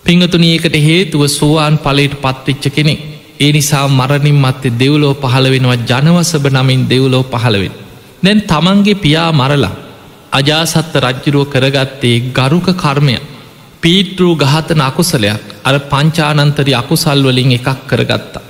පිංහතුනඒකට 0.06 0.76
හේතුව 0.80 1.24
සෝවාන් 1.30 1.76
පලට 1.78 2.22
පත්විච්ච 2.22 2.66
කෙනෙක් 2.70 3.00
ඒ 3.40 3.52
නිසා 3.52 3.88
මරණින් 3.90 4.38
මත්තේ 4.38 4.78
දෙව්ලෝ 4.80 5.14
පහළ 5.16 5.48
වෙනවා 5.50 5.80
ජනවසභ 5.84 6.48
නමින් 6.52 6.82
දෙව්ලෝ 6.90 7.24
පහළවෙන්. 7.26 7.74
දැන් 8.24 8.42
තමන්ගේ 8.44 8.96
පියා 8.96 9.32
මරලා 9.32 9.76
අජාසත්ත 10.32 10.94
රජ්ජුරුව 10.98 11.46
කරගත්තේ 11.48 12.18
ගරුක 12.32 12.68
කර්මය 12.76 13.16
පීටරූ 13.84 14.34
ගහතන 14.36 14.82
අකුසලයක් 14.82 15.44
අර 15.64 15.76
පංචානන්තරි 15.86 16.74
අකුසල්වලින් 16.74 17.52
එකක් 17.52 17.70
කරගත්තා. 17.88 18.44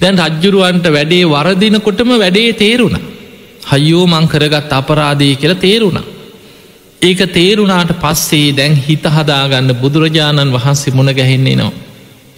දැන් 0.00 0.16
රජ්ජුරුවන්ට 0.20 0.86
වැඩේ 0.88 1.24
වරදිනකොටම 1.26 2.10
වැඩේ 2.14 2.52
තේරුණ. 2.54 2.96
හයෝ 3.66 4.06
මං 4.06 4.26
කරගත් 4.28 4.72
අපරාධය 4.72 5.34
කියල 5.36 5.54
තේරුණ. 5.56 6.00
ඒක 7.02 7.20
තේරුණාට 7.30 7.92
පස්සේ 7.96 8.48
දැන් 8.52 8.74
හිත 8.78 9.04
හදාගන්න 9.08 9.70
බුදුරජාණන් 9.74 10.52
වහන්සේ 10.52 10.94
මුණ 10.94 11.12
ගැහෙන්නේ 11.12 11.56
නවා. 11.56 11.89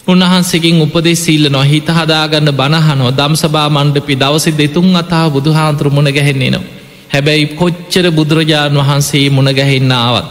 උන්වහන්සකින් 0.04 0.80
උපදෙ 0.80 1.14
සිල්ල 1.14 1.44
නො 1.48 1.60
හිත 1.62 1.88
හදාගන්න 1.88 2.50
බණහනෝ 2.52 3.10
දම්සභා 3.12 3.68
මණ්ඩපි 3.68 4.14
දවස 4.16 4.46
දෙතුන් 4.52 4.96
අතා 4.96 5.26
බුදුහාන්තුර 5.30 5.90
මුණ 5.90 6.08
ගැහෙන්නේ 6.08 6.50
නවා. 6.50 6.64
හැබැයි 7.10 7.46
කොච්චර 7.52 8.06
බුදුරජාණන් 8.10 8.80
වහන්සේ 8.80 9.26
මුණ 9.30 9.50
ගැහෙන්න 9.50 9.92
ආවත්. 9.94 10.26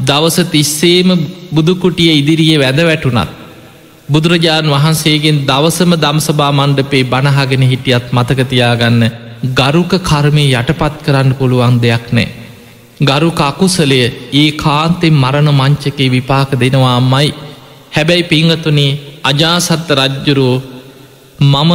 දවස 0.00 0.38
තිස්සේම 0.46 1.10
බුදුකුටිය 1.52 2.12
ඉදිරියේ 2.12 2.58
වැද 2.58 2.78
වැටුනත්. 2.80 3.30
බුදුරජාණන් 4.08 4.72
වහන්සේගෙන් 4.72 5.42
දවසම 5.44 5.92
දම්සභා 5.96 6.52
මණ්ඩපේ 6.52 7.04
බණහගෙන 7.04 7.64
හිටියත් 7.64 8.06
මතකතියාගන්න 8.12 9.02
ගරුක 9.54 9.92
කර්මය 10.02 10.44
යටපත් 10.52 11.02
කරන්න 11.04 11.34
පුළුවන් 11.34 11.82
දෙයක් 11.82 12.06
නෑ. 12.12 12.28
ගරුක 13.00 13.40
අකුසලය 13.42 14.00
ඒ 14.34 14.50
කාන්තෙන් 14.54 15.14
මරණ 15.14 15.50
මංචකේ 15.52 16.08
විපාක 16.10 16.50
දෙනවා 16.54 16.94
අම්මයි. 16.94 17.34
හැබැයි 17.92 18.24
පිංහතුනේ 18.24 19.05
අජාසත්ත 19.26 19.88
රජ්ජුරෝ 19.92 20.56
මම 21.42 21.72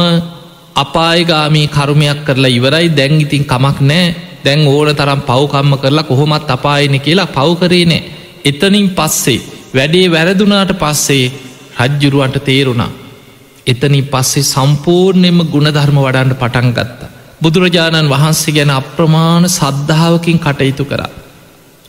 අපායගාමී 0.76 1.66
කරුමයක් 1.68 2.20
කරලා 2.26 2.50
ඉවරයි 2.50 2.88
දැන් 2.90 3.20
ඉතින් 3.20 3.44
කමක් 3.44 3.78
නෑ 3.82 4.06
දැන් 4.44 4.66
ඕන 4.66 4.90
තරම් 4.92 5.20
පව්කම්ම 5.22 5.74
කරලා 5.76 6.04
කොහොමත් 6.04 6.50
අපායන 6.50 7.00
කියලා 7.00 7.26
පව්කරේ 7.28 7.84
නෑ. 7.84 8.02
එතනින් 8.44 8.88
පස්සේ 8.90 9.40
වැඩේ 9.74 10.06
වැරදුනාට 10.08 10.72
පස්සේ 10.74 11.32
රජ්ජුරුවන්ට 11.80 12.38
තේරුණා. 12.40 12.90
එතනින් 13.66 14.06
පස්සේ 14.06 14.42
සම්පූර්ණයම 14.44 15.38
ගුණධර්ම 15.46 15.98
වඩන්න 15.98 16.34
පටන් 16.34 16.70
ගත්තා. 16.70 17.12
බුදුරජාණන් 17.42 18.08
වහන්සේ 18.08 18.54
ගැන 18.54 18.72
අප්‍රමාණ 18.72 19.44
සද්ධාවකින් 19.50 20.38
කටයුතු 20.38 20.84
කරා. 20.84 21.10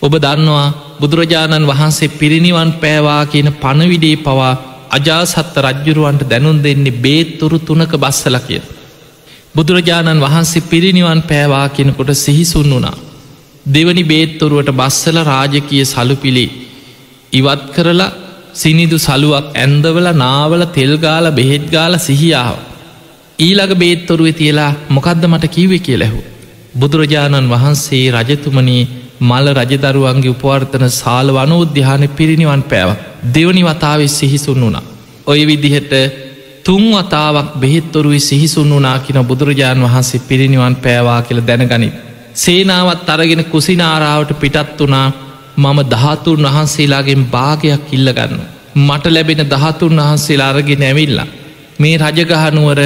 ඔබ 0.02 0.14
දන්නවා 0.18 0.68
බුදුරජාණන් 1.00 1.68
වහන්සේ 1.68 2.10
පිරිනිවන් 2.12 2.72
පෑවා 2.74 3.24
කියන 3.26 3.50
පණවිඩේ 3.56 4.18
පවා 4.18 4.54
අජාසත්ත 4.94 5.56
රජ්ජුරුවන්ට 5.60 6.24
දැනුන් 6.26 6.64
දෙන්නේ 6.64 7.00
බේත්තුරු 7.00 7.60
තුනක 7.60 7.94
බස්සල 7.98 8.38
කිය. 8.40 8.62
බුදුරජාණන් 9.56 10.22
වහන්සේ 10.22 10.68
පිරිනිවන් 10.68 11.22
පෑවා 11.24 11.68
කෙනකොට 11.70 12.12
සිහිසුන් 12.16 12.70
වුණා. 12.70 12.98
දෙවනි 13.66 14.04
බේත්තොරුවට 14.04 14.70
බස්සල 14.72 15.18
රාජකය 15.24 15.86
සලුපිලි 15.86 16.46
ඉවත් 17.34 17.64
කරලා 17.76 18.12
සිනිදු 18.54 18.98
සලුවක් 19.00 19.46
ඇන්දවල 19.56 20.08
නාවල 20.16 20.64
තෙල්ගාල 20.70 21.26
බෙහෙත්ගාල 21.32 21.94
සිහියාව. 22.00 22.58
ඊළඟ 23.40 23.76
බේත්තොරුව 23.76 24.28
තියලා 24.32 24.72
මොකක්ද 24.90 25.24
මට 25.26 25.46
කිව්වෙ 25.48 25.80
කියලැහු. 25.80 26.20
බුදුරජාණන් 26.74 27.50
වහන්සේ 27.50 28.06
රජතුමනී 28.14 28.84
මල 29.24 29.48
රජදරුවන්ගේ 29.54 30.32
උපවර්තන 30.32 30.86
සාල 30.92 31.28
වනෝද්‍යාන 31.32 32.04
පිරිනිවන් 32.12 32.64
පෑවක් 32.66 33.00
දෙවනි 33.30 33.64
වතාවේ 33.64 34.08
සිහිසුන් 34.10 34.62
වුණා. 34.62 34.84
ඔය 35.28 35.42
විදිහට 35.48 35.94
තුන් 36.64 36.84
වතාවක් 36.94 37.50
බෙහෙත්තොරුයි 37.56 38.20
සිහිසුන් 38.22 38.72
වනා 38.72 38.98
කියන 39.00 39.20
බුදුරජාණන් 39.24 39.86
වහන්සේ 39.86 40.22
පිරිනිවන් 40.22 40.76
පෑවා 40.78 41.22
කියල 41.22 41.42
දැනගනි. 41.42 41.90
සේනාවත් 42.36 43.10
අරගෙන 43.10 43.46
කුසිනාරාවට 43.46 44.32
පිටත් 44.36 44.80
වනා 44.80 45.08
මම 45.58 45.80
දහතුන් 45.86 46.44
වහන්සේලාගෙන් 46.46 47.24
භාගයක් 47.28 47.88
ඉල්ලගන්න. 47.92 48.42
මට 48.78 49.06
ලැබෙන 49.08 49.42
දහතුන් 49.48 49.98
වහන්සේලා 49.98 50.50
අරගෙන 50.50 50.84
ඇවිල්ලා. 50.84 51.28
මේ 51.80 51.98
රජගහනුවර 52.00 52.80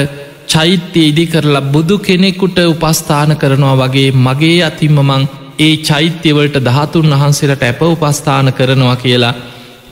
චෛත්‍ය 0.48 1.02
ඉදි 1.02 1.26
කරලා 1.28 1.62
බුදු 1.64 1.98
කෙනෙකුට 2.00 2.58
උපස්ථාන 2.66 3.32
කරනවා 3.36 3.76
වගේ 3.80 4.10
මගේ 4.18 4.60
අතිම්මමං 4.64 5.24
ඒ 5.60 5.78
චෛත්‍යවලට 5.80 6.58
දහතුන් 6.62 7.10
වහන්සේලට 7.12 7.64
ඇප 7.64 7.82
උපස්ථාන 7.84 8.54
කරනවා 8.54 8.96
කියලා 8.98 9.34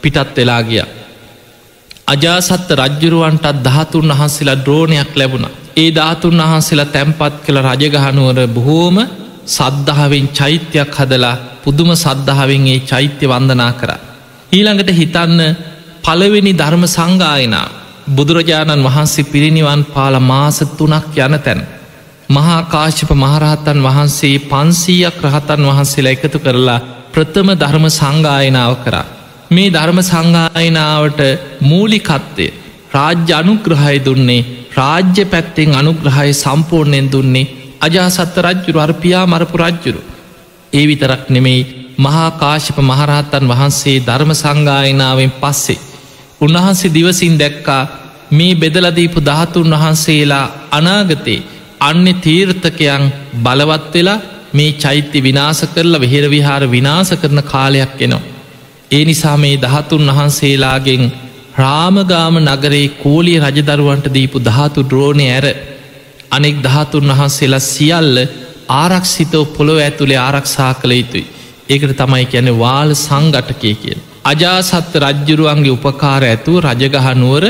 පිටත් 0.02 0.38
වෙලා 0.38 0.62
ගිය. 0.64 0.84
අජාසත්ත 2.08 2.70
රජ්ජුරුවන්ටත් 2.74 3.64
දහතුන් 3.66 4.10
වහන්සේලා 4.12 4.62
ද්‍රෝණයක් 4.66 5.12
ලැබුණ. 5.16 5.48
ඒ 5.76 5.90
ධාතුන් 5.92 6.42
වහන්සේලා 6.42 6.86
තැම්පත් 6.88 7.36
කළ 7.46 7.60
රජගහනුවර 7.60 8.40
බොහෝම 8.50 8.98
සද්ධාවෙන් 9.48 10.28
චෛත්‍යයක් 10.30 10.94
හදලා 10.96 11.36
පුදුම 11.64 11.90
සද්ධාවෙන් 11.96 12.68
ඒ 12.68 12.80
චෛත්‍ය 12.82 13.26
වන්දනා 13.28 13.72
කර. 13.74 13.92
ඊළඟට 14.52 14.92
හිතන්න 14.92 15.42
පළවෙනි 16.04 16.54
ධර්ම 16.54 16.84
සංගායනා 16.88 17.68
බුදුරජාණන් 18.08 18.86
වහන්සේ 18.86 19.26
පිරිනිවන් 19.26 19.82
පාල 19.86 20.16
මාස 20.22 20.58
තුනක් 20.78 21.18
යන 21.18 21.36
තැන්. 21.40 21.62
මහා 22.30 22.62
කාශ්‍යප 22.66 23.12
මහරහත්තන් 23.14 23.80
වහන්සේ 23.80 24.40
පන්සීයක් 24.42 25.18
රහතන් 25.24 25.62
වහන්සේලා 25.64 26.14
එකතු 26.14 26.40
කරලා 26.40 26.80
ප්‍රථම 27.14 27.50
ධර්ම 27.54 27.86
සංගායනාව 27.90 28.74
කරා. 28.78 29.06
මේ 29.52 29.70
ධර්ම 29.70 30.00
සංගායනාවට 30.02 31.22
මූලිකත්වය 31.62 32.48
රාජ්‍ය 32.92 33.32
අනුග්‍රහය 33.34 33.98
දුන්නේ 34.00 34.46
රාජ්‍ය 34.72 35.24
පැත්තෙන් 35.26 35.72
අනුග්‍රහය 35.74 36.34
සම්පූර්ණයෙන් 36.36 37.12
දුන්නේ 37.12 37.52
අජාසත්ත 37.82 38.38
රජ්ජුරු 38.40 38.80
අර්පියා 38.80 39.26
මරපු 39.28 39.58
රජ්ජුරු. 39.60 40.02
ඒ 40.74 40.86
විතරක් 40.88 41.24
නෙමෙයි 41.30 41.68
මහාකාශප 41.98 42.78
මහරහත්තන් 42.82 43.46
වහන්සේ 43.48 43.98
ධර්ම 44.00 44.32
සංගායනාවෙන් 44.36 45.34
පස්සේ. 45.34 45.84
උන්වහන්සේ 46.42 46.94
දිවසින් 46.94 47.36
දැක්කා 47.38 47.84
මේ 48.32 48.56
බෙදලදීපු 48.56 49.20
ධාතුන් 49.22 49.74
වහන්සේලා 49.74 50.48
අනාගතේ 50.72 51.46
අන්‍ය 51.80 52.14
තීර්ථකයන් 52.16 53.04
බලවත් 53.38 53.94
වෙලා 53.94 54.24
මේ 54.54 54.72
චෛත්‍ය 54.76 55.20
විනාස 55.22 55.62
කරලා 55.68 56.02
වෙහෙර 56.02 56.26
විහාර 56.30 56.64
විනාස 56.68 57.10
කරන 57.14 57.42
කාලයක් 57.44 58.02
එනවා. 58.02 58.24
ඒ 58.92 59.04
නිසා 59.06 59.38
මේ 59.38 59.58
දහතුන් 59.58 60.08
වහන්සේලාගෙන් 60.10 61.04
රාමගාම 61.56 62.36
නගරේ 62.42 62.88
කෝලිය 62.96 63.38
රජදරුවන්ට 63.42 64.08
දීපු 64.14 64.38
ධාතු 64.40 64.80
ද්‍රෝණය 64.84 65.28
ඇර 65.30 65.46
අනෙක් 66.32 66.58
දහතුන් 66.64 67.08
වහන්සේලා 67.12 67.68
සියල්ල 67.68 68.18
ආරක්ෂිතව 68.74 69.44
පොළොව 69.56 69.78
ඇතුළේ 69.80 70.20
ආරක්ෂා 70.20 70.74
කළ 70.76 70.94
යුතුයි. 70.94 71.26
ඒකට 71.70 71.98
තමයි 71.98 72.26
කියන 72.26 72.50
වාල් 72.56 72.90
සංගටකය 72.98 73.74
කියෙන්. 73.76 74.00
අජාසත්ත 74.24 74.94
රජ්ජුරුවන්ගේ 74.98 75.76
උපකාර 75.78 76.24
ඇතුව 76.24 76.58
රජගහනුවර 76.66 77.46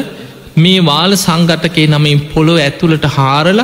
මේ 0.58 0.80
වාල 0.82 1.12
සංගටකේ 1.18 1.88
නමින් 1.88 2.20
පොළො 2.28 2.56
ඇතුළට 2.58 3.06
හාරල 3.08 3.60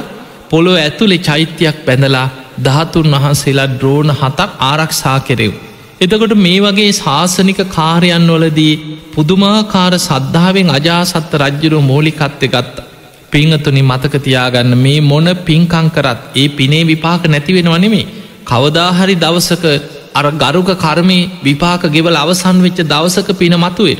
පොළො 0.52 0.72
ඇතුළෙ 0.76 1.18
චෛත්‍යයක් 1.20 1.78
පැඳලා 1.86 2.28
දහතුන් 2.60 3.12
වහන්සේලා 3.16 3.74
ද්‍රෝණ 3.74 4.12
හතක් 4.12 4.50
ආරක්ෂා 4.62 5.20
කෙරෙව්. 5.22 5.54
එතකොට 6.02 6.34
මේ 6.38 6.60
වගේ 6.60 6.92
ශාසනික 6.94 7.60
කාරයන් 7.70 8.28
වලදී 8.34 8.74
පුදුමාකාර 9.14 9.94
සද්ධාවෙන් 10.00 10.70
අජාසත්ත 10.70 11.34
රජ්ජුරු 11.42 11.80
මෝලිකත්ය 11.84 12.48
ගත්තා. 12.48 12.88
පිංහතුනි 13.32 13.82
මතකතියාගන්න 13.84 14.74
මේ 14.78 15.00
මොන 15.04 15.28
පින්කං 15.42 15.88
කරත් 15.90 16.22
ඒ 16.36 16.48
පිනේ 16.52 16.84
විපාක 16.86 17.24
නැතිවෙනවා 17.26 17.80
නෙමේ. 17.80 18.06
කවදාහරි 18.46 19.16
දවසක 19.16 19.66
අර 20.14 20.26
ගරුක 20.34 20.70
කර්මය 20.78 21.20
විපාක 21.42 21.84
ගෙවල 21.88 22.18
අවසන් 22.18 22.58
වෙච්ච 22.62 22.80
දවසක 22.86 23.30
පින 23.38 23.56
මතුවේ. 23.58 23.98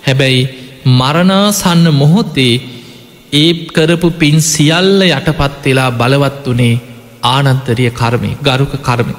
හැබැයි 0.00 0.48
මරණාසන්න 0.90 1.84
මොහොත්තේ 1.92 2.54
ඒ 3.32 3.50
කරපු 3.68 4.08
පින් 4.12 4.36
සියල්ල 4.42 5.02
යටපත් 5.08 5.64
වෙලා 5.64 5.90
බලවත් 5.92 6.46
වනේ 6.48 6.80
ආනන්තරිය 7.24 7.90
කර්මය 7.92 8.30
ගරුක 8.40 8.72
කර්මය. 8.80 9.14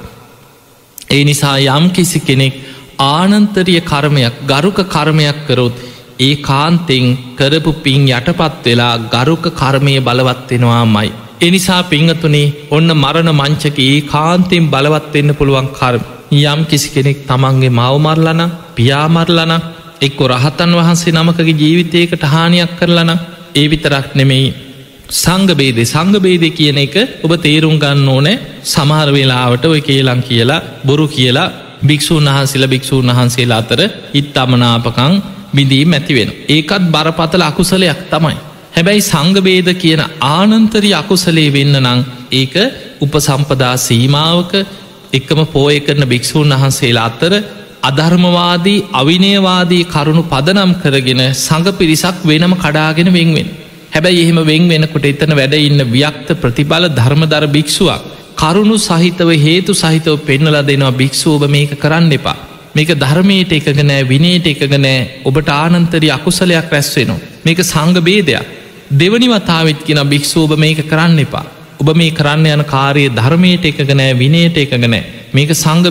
ඒ 1.08 1.24
නිසා 1.24 1.56
යම් 1.70 1.86
කිසි 1.90 2.20
කෙනෙක් 2.20 2.60
ආනන්තරිය 3.00 3.80
කර්මයක් 3.82 4.36
ගරුක 4.44 4.78
කර්මයක් 4.86 5.38
කරොත් 5.46 5.76
ඒ 6.20 6.34
කාන්තෙන් 6.38 7.06
කරපු 7.34 7.72
පින් 7.80 8.02
යටපත් 8.10 8.64
වෙලා 8.66 8.94
ගරුක 9.08 9.44
කර්මය 9.54 9.94
බලවත්වෙනවා 10.00 10.84
මයි. 10.86 11.10
එනිසා 11.40 11.82
පිංහතුනේ 11.84 12.54
ඔන්න 12.70 12.90
මරණ 12.94 13.30
මංචක 13.32 13.78
ඒ 13.80 14.00
කාන්තෙන් 14.06 14.70
බලවත්වෙන්න 14.70 15.30
පුළුවන් 15.34 15.68
කර්ම 15.72 16.02
යම් 16.32 16.60
කිසි 16.64 16.88
කෙනෙක් 16.90 17.18
තමන්ගේ 17.26 17.72
මවමරලන 17.72 18.42
පියාමරලන 18.76 19.52
එක්කො 20.00 20.24
රහතන් 20.28 20.72
වහන්සේ 20.74 21.12
නමකගේ 21.12 21.60
ජීවිතයකට 21.60 22.24
හානියක් 22.26 22.72
කරලන 22.78 23.12
ඒ 23.54 23.66
විතරක් 23.68 24.14
නෙමෙයි 24.14 24.46
සංගබේදේ 25.14 25.84
සංගබේද 25.86 26.44
කියන 26.52 26.78
එක 26.78 26.94
ඔබ 27.22 27.32
තේරුම් 27.38 27.76
ගන්න 27.78 28.08
ඕනෑ 28.08 28.40
සමහර 28.64 29.08
වෙලාවට 29.10 29.64
ඔය 29.66 29.80
කියලං 29.80 30.22
කියලා 30.22 30.62
බොරු 30.86 31.06
කියලා 31.08 31.52
භික්‍ෂූන් 31.82 32.28
වහන්සේලා 32.28 32.68
භික්‍ෂූන් 32.68 33.10
වහන්සේලා 33.10 33.58
අතර 33.58 33.80
ඉත් 34.14 34.36
අමනාපකං 34.36 35.14
බිඳීම් 35.52 35.92
ඇතිවෙන. 35.92 36.30
ඒකත් 36.48 36.84
බරපතල 36.90 37.42
අකුසලයක් 37.42 38.00
තමයි. 38.08 38.36
හැබැයි 38.72 39.02
සංගබේද 39.02 39.68
කියන 39.76 40.02
ආනන්තරි 40.28 40.90
අකුසලේ 40.94 41.48
වෙන්න 41.50 41.76
නං 41.78 42.00
ඒක 42.32 42.54
උපසම්පදා 43.00 43.74
සීමාවක 43.78 44.52
එකම 45.12 45.40
පෝය 45.46 45.76
කරන 45.80 46.04
භික්‍ෂූන් 46.06 46.54
වහන්සේලා 46.54 47.04
අත්තර 47.04 47.32
අධර්මවාදී 47.82 48.84
අවිනයවාදී 48.92 49.84
කරුණු 49.84 50.22
පදනම් 50.22 50.72
කරගෙන 50.82 51.22
සඟ 51.36 51.68
පිරිසක් 51.78 52.18
වෙනම 52.24 52.54
කඩාගෙන 52.56 53.08
වෙන්වෙන්. 53.12 53.48
හැබැයි 53.92 54.22
එහෙම 54.24 54.38
වෙන් 54.50 54.68
වෙනකොට 54.68 55.06
එතන 55.10 55.32
වැඩ 55.38 55.54
ඉන්න 55.60 55.82
ව්‍යක්ත 55.90 56.28
ප්‍රතිබල 56.42 56.84
ධර්මදර 56.98 57.44
භික්ෂුවක්. 57.48 58.02
කරුණු 58.36 58.76
සහිතව 58.78 59.30
හේතු 59.38 59.74
සහිතව 59.74 60.14
පෙන්නල 60.28 60.58
දෙනවා 60.62 60.92
භික්ෂූව 60.92 61.44
මේක 61.48 61.72
කරන්න 61.76 62.12
එපා. 62.12 62.36
මේක 62.74 62.92
ධර්මයට 62.94 63.52
එකග 63.52 63.80
නෑ 63.82 64.04
විනයට 64.04 64.46
එකග 64.46 64.74
නෑ 64.78 65.00
ඔබට 65.24 65.50
ආනන්තරි 65.50 66.10
අකුසලයක් 66.10 66.70
රැස්වෙනවා. 66.70 67.20
මේක 67.44 67.58
සංග 67.62 67.98
බේදයක්. 68.00 68.46
දෙවනි 68.92 69.28
වතාවත් 69.28 69.82
කියෙන 69.84 70.02
භික්ෂූබ 70.06 70.54
මේක 70.56 70.86
කරන්න 70.86 71.18
එපා. 71.18 71.44
ඔබ 71.80 71.88
මේ 71.96 72.10
කරන්න 72.12 72.46
යන 72.48 72.64
කාරය 72.64 73.04
ධර්මයට 73.10 73.64
එකග 73.64 73.90
නෑ 73.92 74.14
විනයට 74.14 74.56
එකග 74.56 74.78
නෑ 74.84 75.02
මේක 75.32 75.50
සංග 75.54 75.90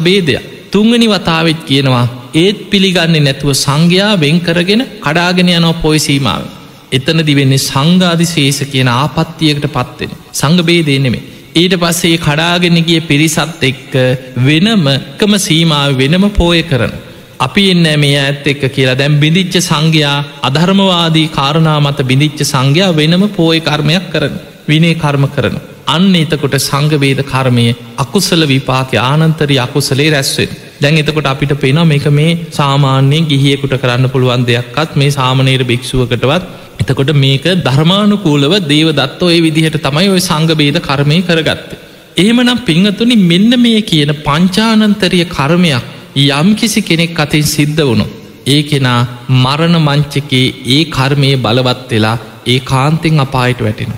බේදයක්. 0.71 0.73
තුංගනි 0.73 1.07
වතාවත් 1.07 1.63
කියනවා 1.65 2.07
ඒත් 2.33 2.69
පිළිගන්නේ 2.69 3.19
නැතුව 3.19 3.51
සංඝයා 3.53 4.19
වෙන් 4.19 4.39
කරගෙන 4.39 4.85
කඩාගෙන 4.99 5.49
යනෝ 5.49 5.73
පොයිසීමාව. 5.73 6.43
එතන 6.91 7.25
දිවෙන්නේ 7.25 7.57
සංඝාධි 7.57 8.25
ශේෂ 8.25 8.59
කියන 8.71 8.87
ආපත්තියකට 8.87 9.67
පත්වෙන. 9.67 10.09
සංගබේදය 10.33 10.99
නෙමේ. 10.99 11.21
ඊට 11.55 11.73
පස්සේ 11.79 12.17
කඩාගෙන 12.17 12.85
ගිය 12.85 13.01
පිරිසත් 13.01 13.63
එක්ක 13.63 13.93
වෙනමකම 14.35 15.37
සීමාව 15.37 15.97
වෙනම 15.97 16.29
පෝය 16.29 16.63
කරන. 16.63 16.91
අපි 17.39 17.71
එන්න 17.71 17.99
මේ 17.99 18.19
ඇත් 18.19 18.47
එක්ක 18.47 18.71
කියලා 18.73 18.97
දැම් 18.97 19.19
බිඳිච්ච 19.19 19.57
සංඝයා 19.59 20.23
අධර්මවාදී 20.41 21.27
කාරණා 21.27 21.79
මත 21.79 22.03
බිඳිච්ච 22.03 22.43
සංඝයා 22.43 22.95
වෙනම 22.95 23.29
පෝය 23.29 23.59
කර්මයක් 23.59 24.11
කරන. 24.11 24.39
විනේ 24.67 24.95
කර්ම 24.95 25.27
කරන. 25.27 25.70
අන්න 25.91 26.15
එතකොට 26.15 26.55
සංගවේද 26.59 27.21
කර්මය 27.25 27.67
අකුසල 27.97 28.43
විපාක 28.45 28.91
ආනන්තරි 29.03 29.57
අකුසලේ 29.57 30.09
රැස්වෙන්. 30.09 30.49
දැන් 30.79 30.97
එතකොට 30.97 31.27
අපිට 31.27 31.53
පේන 31.57 31.79
මේක 31.85 32.07
මේ 32.11 32.37
සාමාන්‍යයෙන් 32.51 33.25
ගිහියෙකුට 33.25 33.75
කරන්න 33.75 34.09
පුළුවන් 34.09 34.43
දෙයක්කත් 34.45 34.95
මේ 34.95 35.11
සාමනීර 35.11 35.63
භික්ෂුවකටවත් 35.63 36.43
එතකොට 36.81 37.13
මේක 37.15 37.45
ධර්මානුකූලව 37.61 38.53
දේව 38.65 38.89
දත්ව 38.93 39.29
ඒ 39.29 39.41
විදිහට 39.41 39.79
තමයි 39.79 40.09
ඔය 40.09 40.21
සංගබේද 40.21 40.77
කර්මය 40.81 41.17
කරගත්තේ. 41.21 41.81
එහෙමනම් 42.15 42.61
පිංහතුනි 42.61 43.17
මෙන්න 43.23 43.51
මේ 43.59 43.81
කියන 43.83 44.13
පංචානන්තරිය 44.19 45.25
කර්මයක් 45.27 45.83
යම් 46.31 46.47
කිසි 46.55 46.81
කෙනෙක් 46.81 47.19
අතින් 47.19 47.43
සිද්ධ 47.45 47.81
වුණු. 47.81 48.05
ඒ 48.47 48.61
කෙනා 48.63 48.99
මරණ 49.37 49.77
මංචකේ 49.79 50.45
ඒ 50.67 50.83
කර්මය 50.87 51.31
බලවත් 51.37 51.89
වෙලා 51.91 52.17
ඒ 52.45 52.59
කාන්තෙන් 52.61 53.19
අපායට 53.19 53.59
වැටෙන. 53.59 53.93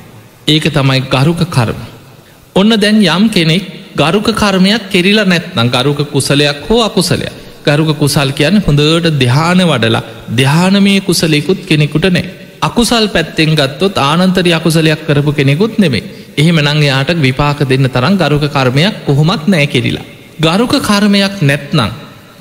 ඒක 0.47 0.65
තමයි 0.69 1.01
ගරුක 1.09 1.41
කර්ම. 1.49 1.79
ඔන්න 2.55 2.69
දැන් 2.77 3.01
යම් 3.07 3.29
කෙනෙක් 3.29 3.63
ගරුක 3.95 4.27
කර්මයක් 4.33 4.89
කෙරිලා 4.89 5.25
නැත්නම් 5.25 5.69
ගරුක 5.69 5.99
කුසලයක් 6.11 6.67
හෝ 6.67 6.81
අකුසලයක්. 6.81 7.31
ගරුක 7.63 7.97
කුසල් 7.97 8.31
කියන්න 8.31 8.59
හොඳට 8.59 9.07
දෙහාන 9.17 9.61
වඩලා 9.63 10.03
දෙහානමය 10.31 10.95
කුසලෙකුත් 11.01 11.59
කෙනෙකුට 11.65 12.07
නෑ. 12.07 12.25
අකුසල් 12.61 13.07
පැත්තෙන් 13.07 13.55
ගත්තොත් 13.55 13.97
ආනන්තරි 13.99 14.51
අකුසලයක් 14.53 15.05
කරපු 15.07 15.31
කෙනෙකුත් 15.31 15.77
නෙමේ. 15.77 16.03
එහෙම 16.37 16.57
නංයාට 16.57 17.09
විපාක 17.17 17.59
දෙන්න 17.63 17.87
තරම් 17.87 18.15
ගරුක 18.17 18.45
කර්මයක් 18.49 19.05
කොහොමත් 19.05 19.47
නෑ 19.47 19.67
කෙරිලා. 19.67 20.05
ගරුක 20.39 20.73
කර්මයක් 20.81 21.35
නැත්නං. 21.41 21.91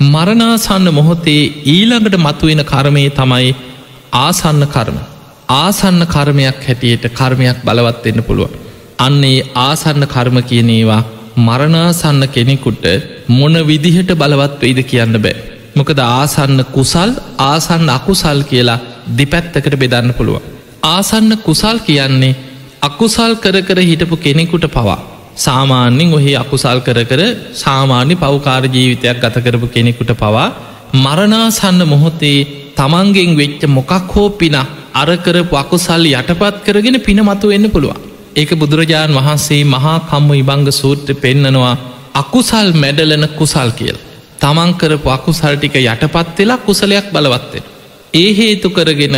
මරණාසන්න 0.05 0.87
මොහොතේ 0.91 1.41
ඊළඟට 1.65 2.17
මතුවෙන 2.17 2.61
කර්මය 2.65 3.09
තමයි 3.11 3.55
ආසන්න 4.13 4.63
කර්ම. 4.67 4.97
ආසන්න 5.49 6.05
කර්මයක් 6.05 6.59
හැටියට 6.59 7.05
කර්මයක් 7.11 7.57
බලවත්වෙන්න 7.63 8.23
පුළුවන්. 8.23 8.53
අන්නේ 8.99 9.45
ආසන්න 9.57 10.03
කර්ම 10.05 10.37
කියනේවා 10.41 11.03
මරණාසන්න 11.37 12.23
කෙනෙකුට 12.27 12.85
මොන 13.29 13.55
විදිහට 13.63 14.11
බලවත් 14.13 14.61
වෙයිද 14.61 14.79
කියන්න 14.83 15.15
බෑ. 15.17 15.35
මොකද 15.75 15.99
ආසන්න 15.99 16.59
කුසල් 16.67 17.11
ආසන්න 17.39 17.89
අකුසල් 17.89 18.39
කියලා 18.43 18.79
දිපැත්තකට 19.17 19.75
බෙදන්න 19.75 20.13
පුළුව. 20.13 20.41
ආසන්න 20.85 21.31
කුසල් 21.39 21.77
කියන්නේ 21.79 22.35
අකුසල් 22.81 23.33
කර 23.35 23.57
කර 23.61 23.79
හිටපු 23.81 24.15
කෙනෙකුට 24.17 24.67
පවා. 24.67 24.99
සාමාන්‍යෙන් 25.37 26.13
ඔහේ 26.13 26.35
අකුසල් 26.35 26.79
කර 26.79 26.99
කර 27.05 27.21
සාමාන්‍ය 27.55 28.15
පවකාර 28.15 28.63
ජීවිතයක් 28.67 29.17
ගත 29.19 29.43
කරපු 29.45 29.67
කෙනෙකුට 29.67 30.13
පවා 30.15 30.47
මරණාසන්න 30.95 31.81
මොහොතේ 31.85 32.39
තමන්ගෙන් 32.77 33.31
වෙච්ච 33.35 33.61
මොකක් 33.67 33.91
හෝ 34.09 34.29
පින 34.31 34.55
අරකරපු 34.93 35.55
අකුසල් 35.55 36.05
යටපත් 36.11 36.57
කරගෙන 36.63 36.97
පින 37.01 37.19
මතු 37.21 37.47
වෙන්න 37.47 37.67
පුළුවන්. 37.67 38.01
ඒක 38.35 38.51
බුදුරජාණන් 38.55 39.17
වහන්සේ 39.17 39.61
මහා 39.65 39.97
කම්ම 40.03 40.31
ඉබංග 40.33 40.67
සූත්‍ර 40.73 41.13
පෙන්නනවා 41.15 41.75
අකුසල් 42.15 42.69
මැඩලන 42.75 43.25
කුසල් 43.31 43.69
කියල්. 43.71 43.97
තමන්කරපු 44.39 45.09
අකුසල් 45.09 45.55
ටික 45.55 45.75
යටපත් 45.81 46.37
වෙලා 46.37 46.59
කුසලයක් 46.59 47.07
බලවත්වෙන. 47.11 47.63
ඒ 48.13 48.29
හේතු 48.33 48.69
කරගෙන 48.69 49.17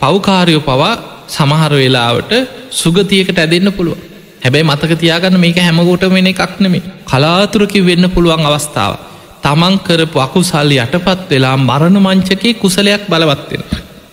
පවකාරයෝ 0.00 0.62
පවා 0.62 0.94
සමහර 1.28 1.72
වෙලාවට 1.74 2.32
සුගතියකට 2.72 3.38
ඇදන්න 3.38 3.70
පුළුව 3.72 3.98
හැබැයි 4.42 4.66
මතක 4.66 4.92
තියාගන්න 4.96 5.38
මේක 5.38 5.58
හැමගෝට 5.58 6.04
වෙන 6.08 6.26
එකක් 6.26 6.60
නෙමේ 6.60 6.82
කලාතුරකි 7.04 7.80
වෙන්න 7.80 8.06
පුළුවන් 8.10 8.46
අවස්ථාව 8.46 8.94
තමන් 9.42 9.76
කරපු 9.80 10.18
අකුසල් 10.18 10.70
යටපත් 10.76 11.30
වෙලා 11.30 11.56
මරණ 11.58 11.98
මංචකේ 12.00 12.54
කුසලයක් 12.54 13.02
බලවත්වෙන 13.08 13.64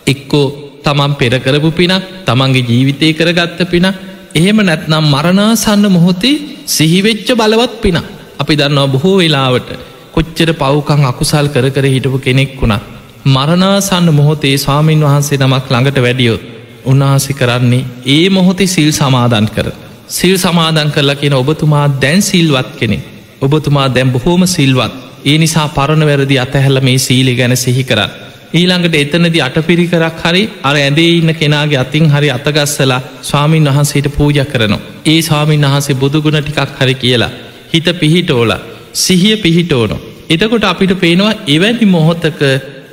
එක්කෝ 0.07 0.47
තමන් 0.83 1.13
පෙරකරපු 1.15 1.71
පිනක් 1.71 2.09
තමන්ගේ 2.25 2.67
ජීවිතය 2.69 3.09
කරගත්ත 3.13 3.59
පින 3.67 3.87
එහෙම 4.35 4.59
නැත්නම් 4.61 5.05
මරණාසන්න 5.07 5.85
මොහොතේ 5.89 6.35
සිහිවෙච්ච 6.67 7.27
බලවත් 7.33 7.75
පින 7.81 7.97
අපි 8.39 8.53
දන්නවා 8.55 8.87
බොහෝ 8.87 9.17
වෙලාවට 9.17 9.69
කොච්චර 10.11 10.49
පව්කං 10.55 11.05
අකුසල් 11.05 11.47
කර 11.47 11.67
කර 11.69 11.85
හිටපු 11.87 12.17
කෙනෙක් 12.19 12.51
වුණා 12.55 12.81
මරණාසන්න 13.27 14.07
මොහොතේ 14.11 14.55
ස්වාමීන් 14.57 15.01
වහන්සේ 15.01 15.37
නමක් 15.39 15.65
ළඟට 15.67 15.99
වැඩියොත් 15.99 16.43
උන්වහසි 16.85 17.33
කරන්නේ 17.33 17.85
ඒ 18.07 18.29
මොහොතේ 18.29 18.67
සිල් 18.67 18.91
සමාධන් 18.91 19.47
කර. 19.47 19.67
සිල් 20.09 20.35
සමාධන් 20.37 20.91
කරලා 20.91 21.15
කියෙන 21.15 21.33
ඔබතුමා 21.33 21.87
දැන් 22.01 22.21
සිල්වත් 22.23 22.69
කෙනෙ 22.75 22.97
ඔබතුමා 23.41 23.87
දැම් 23.89 24.11
බොහෝම 24.11 24.43
සිල්වත්. 24.47 24.93
ඒ 25.25 25.37
නිසා 25.37 25.67
පරණ 25.69 26.05
වැරදි 26.05 26.39
අතහැල්ල 26.39 26.81
මේ 26.81 26.97
සීලි 26.97 27.35
ගැන 27.35 27.57
සිහි 27.57 27.83
කරන්න. 27.83 28.11
ඊළඟට 28.53 28.95
එතනදි 28.95 29.39
අටපිරි 29.41 29.85
කරක් 29.87 30.19
හරි 30.23 30.43
අර 30.61 30.75
ඇදේ 30.77 31.11
ඉන්න 31.13 31.31
කෙනාගේ 31.33 31.79
අතින් 31.79 32.05
හරි 32.07 32.29
අතගස්සලා 32.29 32.99
ස්වාමීන් 33.21 33.67
වහන්සේට 33.67 34.07
පූජ 34.11 34.39
කරනවා. 34.45 34.81
ඒ 35.05 35.21
ස්වාමීන් 35.21 35.65
වහන්සේ 35.65 35.95
බුදුගුණ 35.95 36.39
ටිකක් 36.39 36.77
හරි 36.79 36.95
කියලා 36.95 37.31
හිත 37.71 37.87
පිහිටෝල 37.95 38.53
සිහිය 38.95 39.35
පිහිටෝනො. 39.37 39.97
එතකොට 40.29 40.65
අපිට 40.65 40.93
පේනවා 40.97 41.33
එවැනි 41.47 41.87
මොහොතක 41.87 42.41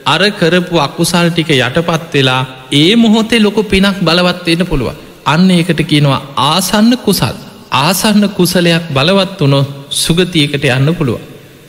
අර 0.06 0.22
කරපු 0.32 0.76
අකුසල් 0.78 1.28
ටික 1.28 1.50
යටපත් 1.58 2.12
වෙලා 2.14 2.42
ඒ 2.74 2.96
මොහොතේ 2.96 3.40
ලොකු 3.40 3.62
පිනක් 3.64 3.96
බලවත්වයෙන 4.00 4.64
පුළුව 4.66 4.90
අන්න 5.26 5.50
ඒකට 5.50 5.80
කියනවා 5.84 6.20
ආසන්න 6.48 6.92
කුසල්. 6.98 7.36
ආසන්න 7.72 8.28
කුසලයක් 8.30 8.84
බලවත් 8.90 9.40
වුණො 9.40 9.60
සුගතියකට 9.96 10.64
යන්න 10.66 10.94
පුළුව 10.94 11.20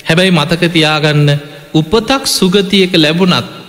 හැබැයි 0.05 0.33
මතකතියාගන්න 0.33 1.29
උපතක් 1.73 2.23
සුගතියක 2.29 2.93
ලැබුණත් 2.95 3.60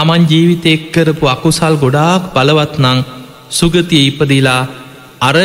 තමන් 0.00 0.22
ජීවිතය 0.24 0.68
එක්කරපු 0.70 1.24
අකුසල් 1.28 1.74
ගොඩාක් 1.76 2.22
බලවත්නං 2.34 2.98
සුගතිය 3.50 4.04
ඉපදිලා 4.06 4.62
අර 5.20 5.36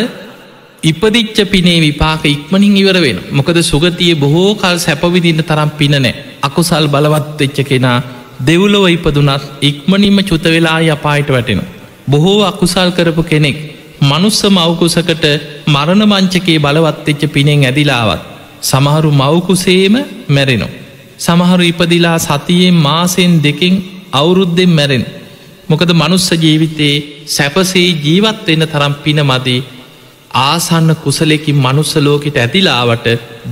ඉපදිච්ච 0.83 1.37
පිනේ 1.45 1.79
විපාක 1.81 2.23
ඉක්මනින් 2.25 2.75
ඉවර 2.75 2.97
වෙන 2.99 3.17
මොකද 3.31 3.57
සුගතිය 3.63 4.13
බොහෝ 4.15 4.51
කල් 4.55 4.77
සැපවිදින්න 4.79 5.41
තරම් 5.43 5.71
පිනනෑ 5.71 6.13
අකුසල් 6.41 6.85
බලවත් 6.87 7.41
එච්ච 7.41 7.59
කෙනා 7.63 7.97
දෙව්ලොව 8.39 8.85
ඉපදුනත් 8.87 9.43
ඉක්මනින්ම 9.61 10.17
චුතවෙලා 10.21 10.79
යපායට 10.83 11.29
වැටෙන. 11.29 11.61
බොහෝ 12.05 12.39
අකුසල් 12.43 12.89
කරපු 12.91 13.23
කෙනෙක් 13.23 13.57
මනුස්ස 14.01 14.41
මවකුසකට 14.47 15.25
මරණ 15.67 16.03
මංචකේ 16.05 16.59
බලවත්වෙච්ච 16.59 17.21
පිනෙන් 17.29 17.63
ඇදිලාවත්. 17.63 18.21
සමහරු 18.61 19.11
මවකුසේම 19.13 19.95
මැරෙනො. 20.29 20.67
සමහරු 21.19 21.63
ඉපදිලා 21.63 22.17
සතියෙන් 22.19 22.73
මාසයෙන් 22.77 23.33
දෙකින් 23.39 23.75
අවුරුද්ධෙන් 24.15 24.71
මැරෙන්. 24.71 25.06
මොකද 25.67 25.91
මනුස්ස 25.93 26.28
ජීවිතයේ 26.38 26.95
සැපසේ 27.28 27.88
ජීවත් 27.99 28.45
වෙන්න 28.47 28.65
තරම් 28.67 28.93
පින 29.04 29.19
මදී 29.23 29.65
ආසන්න 30.43 30.89
කුසලෙකින් 30.97 31.58
මනුස්සලෝකට 31.58 32.38
ඇතිලාවට 32.38 33.06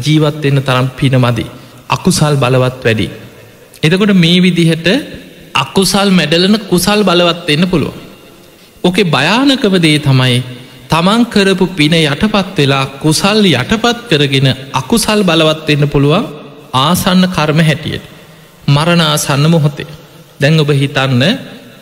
ජීවත්වෙන්න 0.06 0.60
තරම් 0.62 0.88
පින 0.91 1.15
මදී. 1.17 1.49
අකුසල් 1.89 2.36
බලවත් 2.36 2.84
වැඩි. 2.84 3.08
එතකොට 3.84 4.13
මේ 4.15 4.38
විදිහට 4.39 4.88
අකුසල් 5.56 6.10
මැඩලන 6.12 6.58
කුසල් 6.63 6.99
බලවත් 7.04 7.49
එන්න 7.49 7.65
පුළුව. 7.67 7.93
ඕකේ 8.84 9.06
භයානකවදේ 9.08 9.97
තමයි 9.99 10.38
තමන් 10.89 11.21
කරපු 11.26 11.65
පින 11.69 11.93
යටපත් 11.95 12.58
වෙලා 12.58 12.86
කුසල් 12.97 13.39
යටපත් 13.52 13.99
කරගෙන 14.10 14.47
අකුසල් 14.73 15.19
බලවත් 15.23 15.67
එන්න 15.69 15.86
පුළුවන් 15.88 16.26
ආසන්න 16.76 17.23
කර්ම 17.30 17.60
හැටියට. 17.62 18.06
මරණආසන්න 18.67 19.45
මොහොතේ. 19.49 20.02
දැන් 20.39 20.60
ඔබ 20.60 20.72
හිතන්න 20.74 21.24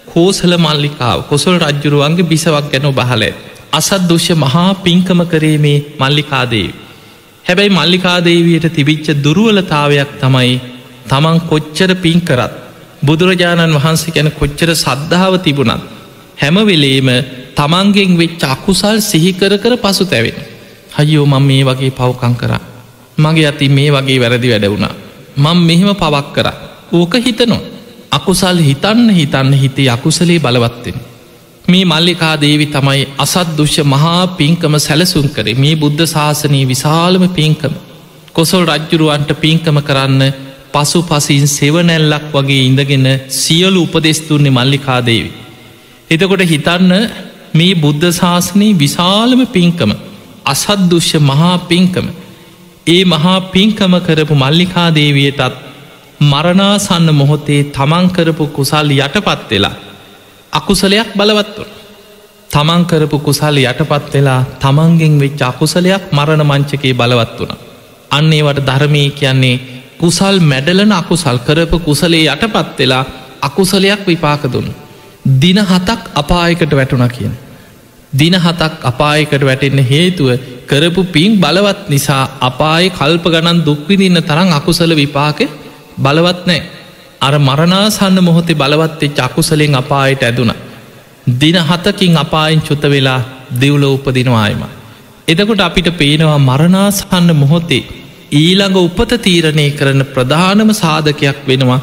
කෝසල 0.08 0.54
මල්ලිකාව 0.58 1.20
කොසල් 1.28 1.56
රජ්ජුරුවන්ගේ 1.60 2.26
බිසවක් 2.26 2.66
ගැන 2.72 2.88
බහලේ. 2.92 3.34
අසත් 3.72 4.02
දුෂ්‍ය 4.04 4.34
මහා 4.36 4.70
පින්කම 4.78 5.20
කරේ 5.26 5.58
මේ 5.58 5.84
මල්ලිකාදේවි. 6.00 6.74
හැබැයි 7.46 7.72
මල්ලිකාදේවයට 7.72 8.68
තිබිච්ච 8.70 9.08
දුරුවලතාවයක් 9.18 10.12
තමයි 10.20 10.54
තමන් 11.08 11.38
කොච්චර 11.42 11.92
පින් 11.96 12.20
කරත් 12.22 12.54
බුදුරජාණන් 13.02 13.76
වහන්සේ 13.76 14.14
ගැන 14.14 14.30
කොච්චර 14.32 14.70
සද්ධාව 14.76 15.34
තිබුණත් 15.40 15.84
හැමවෙලේම 16.38 17.10
තමන්ගෙන් 17.56 18.12
වෙච්ච 18.16 18.44
අකුසල් 18.46 18.98
සිහිකර 19.02 19.54
කර 19.58 19.74
පසු 19.78 20.06
තැවෙන. 20.06 20.38
හයියෝ 20.92 21.26
මං 21.26 21.44
මේ 21.44 21.64
වගේ 21.64 21.92
පවකං 21.92 22.36
කර. 22.36 22.54
මගේ 23.18 23.48
අති 23.48 23.70
මේ 23.70 23.90
වගේ 23.90 24.20
වැරදි 24.20 24.48
වැඩ 24.50 24.68
වුණා. 24.68 24.94
මං 25.38 25.58
මෙහෙම 25.60 25.92
පවක් 25.96 26.28
කර. 26.36 26.48
ඕක 26.92 27.14
හිතනවා. 27.18 27.62
අකුසල් 28.12 28.58
හිතන්න 28.60 29.10
හිතන්න 29.12 29.54
හිතේ 29.56 29.90
අකුසලේ 29.90 30.40
බලවත්වෙන. 30.40 30.98
මේ 31.66 31.86
මල්ලිකා 31.86 32.36
දේවි 32.38 32.68
තමයි 32.68 33.04
අසත් 33.18 33.50
දුෂ්‍ය 33.58 33.84
මහා 33.86 34.22
පින්කම 34.34 34.76
සැලසුම් 34.80 35.28
කරේ 35.30 35.56
මේ 35.56 35.76
බුද්ධ 35.78 36.06
ශාසනී 36.08 36.66
විශාලම 36.66 37.26
පින්කම. 37.32 37.74
කොසොල් 38.34 38.64
රජ්ජුරුවන්ට 38.68 39.32
පින්කම 39.38 39.78
කරන්න 39.82 40.24
පසු 40.74 41.00
පසින් 41.04 41.48
සෙවනැල්ලක් 41.50 42.28
වගේ 42.34 42.62
ඉඳගෙන 42.62 43.08
සියලු 43.36 43.82
උපදෙස්තුන්නේ 43.84 44.52
මල්ලිකාදේවි. 44.52 45.32
එතකොට 46.10 46.46
හිතන්න 46.46 46.94
මේ 47.54 47.74
බුද්ධ 47.78 48.08
ශාසනී 48.14 48.74
විශාලම 48.76 49.42
පින්කම 49.50 49.92
අසද්දුෂ්‍ය 50.46 51.20
මහා 51.24 51.58
පින්කම 51.66 52.08
ඒ 52.88 53.04
මහා 53.06 53.40
පින්කම 53.50 53.94
කරපු 54.02 54.36
මල්ලිකාදේවියටත් 54.36 55.71
මරණාසන්න 56.22 57.08
මොහොතේ 57.14 57.62
තමන්කරපු 57.72 58.46
කුසල් 58.50 58.90
යටපත් 58.94 59.50
වෙලා 59.50 59.76
අකුසලයක් 60.54 61.10
බලවත්ව 61.16 61.66
තමන්කරපු 62.50 63.18
කුසල් 63.20 63.56
යටපත් 63.60 64.14
වෙලා 64.14 64.42
තමන්ගෙන් 64.60 65.14
වෙච් 65.20 65.42
අකුසලයක් 65.44 66.04
මරණ 66.12 66.44
මංචකේ 66.44 66.94
බලවත් 66.94 67.38
වුණ 67.40 67.54
අන්නේවට 68.12 68.60
ධර්මී 68.62 69.10
කියන්නේ 69.12 69.62
කුසල් 69.98 70.36
මැඩලන 70.42 70.92
අකුසල් 70.94 71.38
කරපු 71.40 71.80
කුසලේ 71.80 72.26
යටපත් 72.26 72.78
වෙලා 72.80 73.06
අකුසලයක් 73.42 74.02
විපාක 74.06 74.44
දුන්න. 74.46 74.70
දින 75.36 75.60
හතක් 75.62 76.02
අපායකට 76.16 76.72
වැටුණ 76.72 77.08
කියන. 77.10 77.34
දින 78.14 78.36
හතක් 78.36 78.74
අපායකට 78.84 79.44
වැටෙන්න 79.44 79.82
හේතුව 79.86 80.30
කරපු 80.68 81.04
පින් 81.06 81.40
බලවත් 81.40 81.90
නිසා 81.90 82.24
අපාය 82.42 82.90
කල්ප 82.92 83.26
ගණන් 83.26 83.66
දුක්විදින්න 83.66 84.22
තරම් 84.24 84.50
අකුසල 84.52 84.96
විපාක 84.96 85.42
බලවත් 85.98 86.46
නෑ. 86.46 86.62
අර 87.22 87.34
මරණාසන්න 87.40 88.18
මොහොතේ 88.22 88.56
බලවත්තේ 88.56 89.10
චකුසලෙන් 89.12 89.76
අපායට 89.76 90.24
ඇදුන. 90.24 90.54
දින 91.36 91.58
හතකින් 91.62 92.18
අපායෙන් 92.18 92.62
චුත 92.62 92.84
වෙලා 92.84 93.22
දෙව්ල 93.54 93.84
උපදිනවායම. 93.86 94.64
එතකොට 95.28 95.62
අපිට 95.62 95.90
පේනවා 95.94 96.40
මරණාසන්න 96.40 97.30
මොහොතේ 97.36 97.84
ඊළඟ 98.34 98.78
උපත 98.78 99.12
තීරණය 99.20 99.66
කරන 99.72 100.02
ප්‍රධානම 100.06 100.70
සාධකයක් 100.74 101.40
වෙනවා 101.48 101.82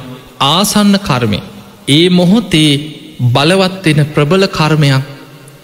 ආසන්න 0.49 0.95
කර්මය. 1.01 1.41
ඒ 1.89 2.09
මොහොතේ 2.11 2.73
බලවත්වෙන 3.29 4.01
ප්‍රබල 4.07 4.45
කර්මයක් 4.49 5.05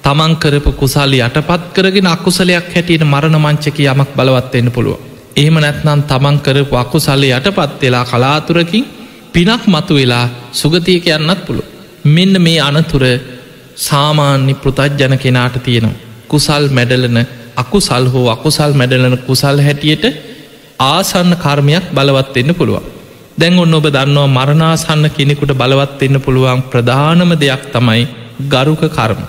තමන්කරපු 0.04 0.70
කුසල් 0.74 1.12
යටපත් 1.18 1.62
කරගෙන 1.72 2.08
අකුසලයක් 2.08 2.66
හැටියට 2.68 3.04
මරණ 3.04 3.36
මංචක 3.38 3.78
යමක් 3.82 4.10
බලවත්වෙන්න 4.16 4.70
පුළුව. 4.70 5.13
එහෙම 5.36 5.56
නැත්නම් 5.56 6.00
තමන්කරපු 6.04 6.74
අකුසල්ල 6.76 7.24
යටපත් 7.28 7.80
වෙලා 7.82 8.04
කලාතුරකින් 8.04 8.84
පිනක් 9.32 9.62
මතු 9.66 9.94
වෙලා 9.94 10.26
සුගතියක 10.52 11.06
යන්නත් 11.08 11.40
පුළු. 11.46 11.62
මෙන්න 12.06 12.34
මේ 12.40 12.60
අනතුර 12.60 13.04
සාමාන්‍ය 13.78 14.54
පෘතජ්ජන 14.56 15.14
කෙනාට 15.18 15.56
තියෙනවා. 15.58 16.00
කුසල් 16.28 16.64
මැඩලන 16.70 17.18
අකුසල් 17.56 18.04
හෝ 18.06 18.26
අකුසල් 18.28 18.72
මැඩලන 18.72 19.16
කුසල් 19.20 19.58
හැටියට 19.58 20.04
ආසන්න 20.80 21.32
කර්මයක් 21.36 21.86
බලවත් 21.90 22.36
එන්න 22.36 22.54
පුළුවන්. 22.54 22.84
දැන් 23.38 23.58
ඔන්න 23.58 23.74
ඔබ 23.74 23.86
දන්නවා 23.88 24.28
මරණාසන්න 24.28 25.06
කෙනෙකුට 25.10 25.52
බලවත් 25.52 26.02
එන්න 26.02 26.20
පුළුවන් 26.20 26.62
ප්‍රධානම 26.64 27.32
දෙයක් 27.36 27.64
තමයි 27.72 28.06
ගරුක 28.48 28.82
කර්ම. 28.88 29.20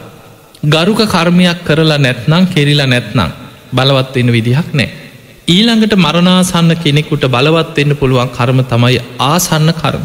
ගරුක 0.66 1.02
කර්මයක් 1.08 1.60
කරලා 1.64 1.98
නැත්නම් 1.98 2.46
කෙරිලා 2.48 2.88
නැත්නම් 2.88 3.32
බලවත් 3.74 4.16
එන්න 4.16 4.32
විදිහක් 4.32 4.70
නෑ. 4.74 5.05
ඊළඟට 5.48 5.96
මරණාසන්න 5.96 6.72
කෙනෙකුට 6.78 7.26
බලවත් 7.28 7.78
එන්න 7.78 7.96
පුළුවන් 7.96 8.30
කර්ම 8.30 8.60
තමයි 8.64 9.00
ආසන්න 9.22 9.70
කර්ම. 9.74 10.04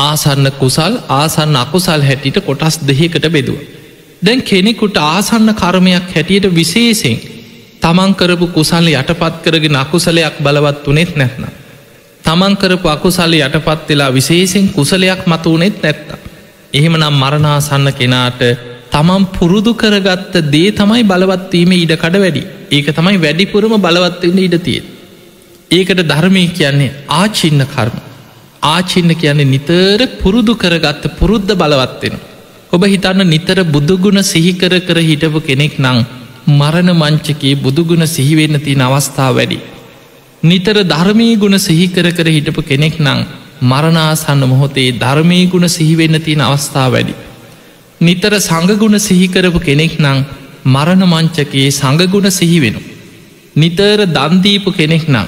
ආසන්න 0.00 0.46
කුසල් 0.52 0.98
ආසන්න 1.10 1.56
අකුසල් 1.56 2.02
හැටියට 2.02 2.38
කොටස් 2.42 2.78
දෙහකට 2.80 3.26
බෙදුව. 3.28 3.58
දැන් 4.22 4.42
කෙනෙකුට 4.42 4.96
ආසන්න 4.98 5.50
කර්මයක් 5.54 6.06
හැටියට 6.10 6.46
විශේසිෙන් 6.52 7.18
තමන්කරපු 7.82 8.46
කුසල්ල 8.48 8.86
යටපත් 8.92 9.42
කරගෙන 9.42 9.76
අකුසලයක් 9.76 10.38
බලවත් 10.40 10.86
වනෙත් 10.86 11.16
නැත්න. 11.16 11.44
තමන්කරපු 12.24 12.88
අකුසල්ල 12.88 13.34
යටපත් 13.34 13.88
වෙලා 13.88 14.10
විශේසිෙන් 14.12 14.68
කුසලයක් 14.70 15.26
මතු 15.26 15.54
වනෙත් 15.54 15.82
නැත්ත. 15.82 16.08
එහෙමනම් 16.72 17.14
මරණාසන්න 17.14 17.92
කෙනාට 17.92 18.40
තමන් 18.96 19.24
පුරුදු 19.32 19.72
කරගත්ත 19.74 20.36
දේ 20.50 20.68
තමයි 20.72 21.02
බලවත්වීම 21.04 21.72
ඉඩකඩ 21.74 22.16
වැඩි 22.16 22.42
ඒක 22.70 22.86
තමයි 22.90 23.18
වැඩිපුරම 23.18 23.74
බලවත්වන්න 23.78 24.38
ඉඩතිය. 24.40 24.78
ඒකට 25.70 26.00
ධර්මය 26.04 26.44
කියන්නේ 26.50 26.94
ආචින්න 27.12 27.62
කර්ම. 27.66 27.96
ආචින්න 28.66 29.10
කියන්නේ 29.14 29.44
නිතර 29.46 30.00
පුරුදු 30.20 30.54
කරගත්ත 30.56 31.04
පුරුද්ධ 31.18 31.52
බලවත්වෙන. 31.54 32.16
ඔබ 32.72 32.84
හිතන්න 32.84 33.22
නිතර 33.26 33.58
බුදුගුණ 33.66 34.22
සිහිකර 34.24 34.72
කර 34.80 34.98
හිටපු 35.02 35.40
කෙනෙක් 35.42 35.74
නං 35.78 35.98
මරණ 36.50 36.90
මංචකයේ 36.94 37.56
බුදුගුණ 37.58 38.06
සිහිවෙන්න 38.08 38.58
තියන 38.60 38.82
අවස්ථාව 38.82 39.34
වැඩි. 39.34 39.58
නිතර 40.42 40.76
ධර්මී 40.84 41.34
ගුණ 41.36 41.58
සිහිකර 41.60 42.06
කර 42.12 42.28
හිටපු 42.28 42.62
කෙනෙක් 42.62 42.96
නං 42.98 43.20
මරණාසන්න 43.62 44.42
මොහොතේ 44.44 44.90
ධර්මී 44.94 45.46
ගුණ 45.46 45.68
සිහිවෙන්න 45.68 46.20
තියෙන 46.20 46.42
අවස්ථාව 46.42 46.92
වැඩි. 46.92 47.14
නිතර 48.00 48.32
සඟගුණ 48.38 48.98
සිහිකරපු 48.98 49.58
කෙනෙක් 49.58 49.94
නං 49.98 50.18
මරණ 50.66 51.04
මංචකයේ 51.04 51.70
සඟගුණ 51.70 52.30
සිහිවෙනු. 52.30 52.80
නිතර 53.56 53.98
දන්දීපු 54.08 54.70
කෙනෙක් 54.70 55.08
නං 55.08 55.26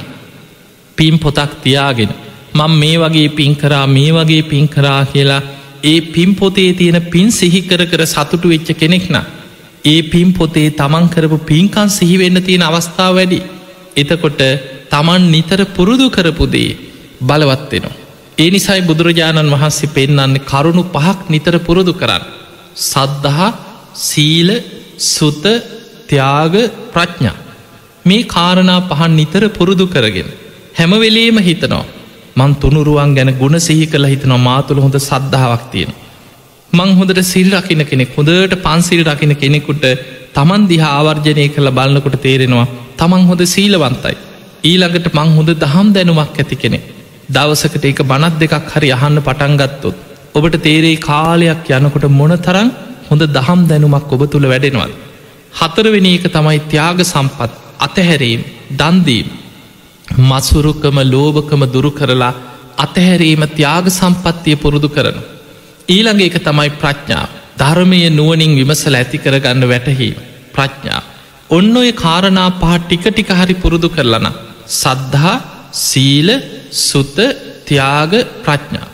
පින් 0.98 1.18
පොතක් 1.18 1.52
තියාගෙන 1.62 2.12
මං 2.54 2.72
මේ 2.72 2.98
වගේ 2.98 3.28
පින්කරා 3.30 3.86
මේ 3.88 4.12
වගේ 4.12 4.42
පින්කරා 4.44 5.00
කියලා 5.06 5.42
ඒ 5.84 6.00
පින් 6.08 6.34
පොතේ 6.34 6.72
තියෙන 6.74 7.00
පින් 7.04 7.32
සිහිකර 7.32 7.80
කර 7.86 8.02
සතුටු 8.06 8.48
වෙච්ච 8.48 8.68
කෙනෙක්න 8.74 9.16
ඒ 9.84 10.02
පින් 10.04 10.32
පොතේ 10.32 10.68
තමන් 10.72 11.08
කරපු 11.08 11.38
පින්කන් 11.42 11.88
සිහිවෙන්න 11.90 12.42
තියෙන 12.42 12.62
අවස්ථාව 12.62 13.14
වැඩි 13.14 13.40
එතකොට 13.96 14.42
තමන් 14.90 15.22
නිතර 15.30 15.60
පුරුදු 15.66 16.08
කරපුදේ 16.10 16.76
බලවත්වෙනවා. 17.20 17.96
ඒ 18.38 18.50
නිසයි 18.50 18.82
බුදුරජාණන් 18.82 19.54
වහන්සේ 19.54 19.90
පෙන්න්නන්නේ 19.90 20.44
කරුණු 20.44 20.82
පහක් 20.86 21.18
නිතර 21.28 21.54
පුරුදු 21.60 21.94
කරන්න. 21.94 22.37
සද්ධහා 22.76 23.50
සීල 23.94 24.50
සුත 24.98 25.44
ත්‍යාග 26.08 26.54
ප්‍රඥා. 26.92 27.36
මේ 28.04 28.22
කාරණා 28.24 28.80
පහන් 28.90 29.16
නිතර 29.16 29.42
පුරුදු 29.48 29.86
කරගෙන. 29.86 30.28
හැමවෙලේම 30.78 31.38
හිතනවා 31.38 31.84
මං 32.36 32.52
තුනුරුවන් 32.54 33.14
ගැන 33.14 33.30
ගුණ 33.38 33.56
සිහි 33.60 33.86
කළ 33.86 34.06
හිතනවා 34.06 34.38
මාතුළ 34.38 34.80
හොඳ 34.80 34.96
සද්ධාවක් 35.00 35.64
තියෙන. 35.72 35.92
මං 36.72 36.90
හොඳට 36.98 37.22
සිල් 37.24 37.50
රකින 37.52 37.82
කෙනෙක් 37.84 38.14
හොඳට 38.16 38.54
පන්සිල් 38.64 39.02
රකින 39.04 39.34
කෙනෙකුට 39.36 39.84
තමන් 40.34 40.68
දිහ 40.70 40.82
ආවර්ජනය 40.86 41.48
කළ 41.48 41.70
බලන්නකොට 41.70 42.16
තේරෙනවා 42.22 42.66
තමන් 42.96 43.24
හොඳ 43.30 43.42
සීලවන්තයි. 43.46 44.16
ඊළඟට 44.64 45.08
මං 45.14 45.30
හොඳ 45.36 45.50
දහම් 45.54 45.88
දැනුමක් 45.92 46.38
ඇති 46.38 46.56
කෙනෙ. 46.56 46.80
දවසකට 47.28 47.84
එක 47.84 48.02
බනත් 48.02 48.34
දෙකක් 48.42 48.68
හරි 48.74 48.92
අහන්න 48.92 49.20
පටන්ගත්තොත්. 49.20 49.96
ඔබට 50.38 50.58
තේරේ 50.62 50.96
කාලයක් 51.02 51.70
යනකොට 51.70 52.06
මොන 52.12 52.34
තරං 52.38 52.68
හොඳ 53.08 53.22
දහම් 53.28 53.60
දැනුමක් 53.68 54.12
ඔබ 54.14 54.22
තුළ 54.26 54.46
වැඩෙනවල්. 54.46 54.92
හතරවෙනි 55.52 56.12
එක 56.16 56.26
තමයි 56.28 56.58
ත්‍යාග 56.70 56.98
සම්පත් 57.04 57.50
අතහැරීම් 57.78 58.42
දන්දීම් 58.72 59.28
මසුරුකම 60.22 60.98
ලෝභකම 61.06 61.62
දුරු 61.66 61.90
කරලා 61.92 62.34
අතහැරීම 62.78 63.42
ත්‍යාග 63.50 63.86
සම්පත්තිය 63.90 64.56
පුරුදු 64.56 64.88
කරන. 64.88 65.18
ඊළඟ 65.88 66.22
එක 66.22 66.36
තමයි 66.40 66.70
ප්‍රඥා 66.76 67.26
ධර්මය 67.58 68.00
නුවනින් 68.10 68.52
විමසල 68.58 68.94
ඇති 68.94 69.18
කරගන්න 69.18 69.64
වැටහි 69.64 70.08
ප්‍රඥා. 70.54 71.00
ඔන්න 71.50 71.74
ඔය 71.76 71.90
කාරණා 71.94 72.50
පහ 72.60 72.74
ටික 72.80 73.04
ටික 73.06 73.30
හරි 73.32 73.54
පුරුදු 73.54 73.88
කරලන. 73.88 74.28
සද්ධහා 74.74 75.36
සීල 75.80 76.28
සුත 76.80 77.16
ත්‍යාග 77.66 78.12
ප්‍රඥා. 78.44 78.87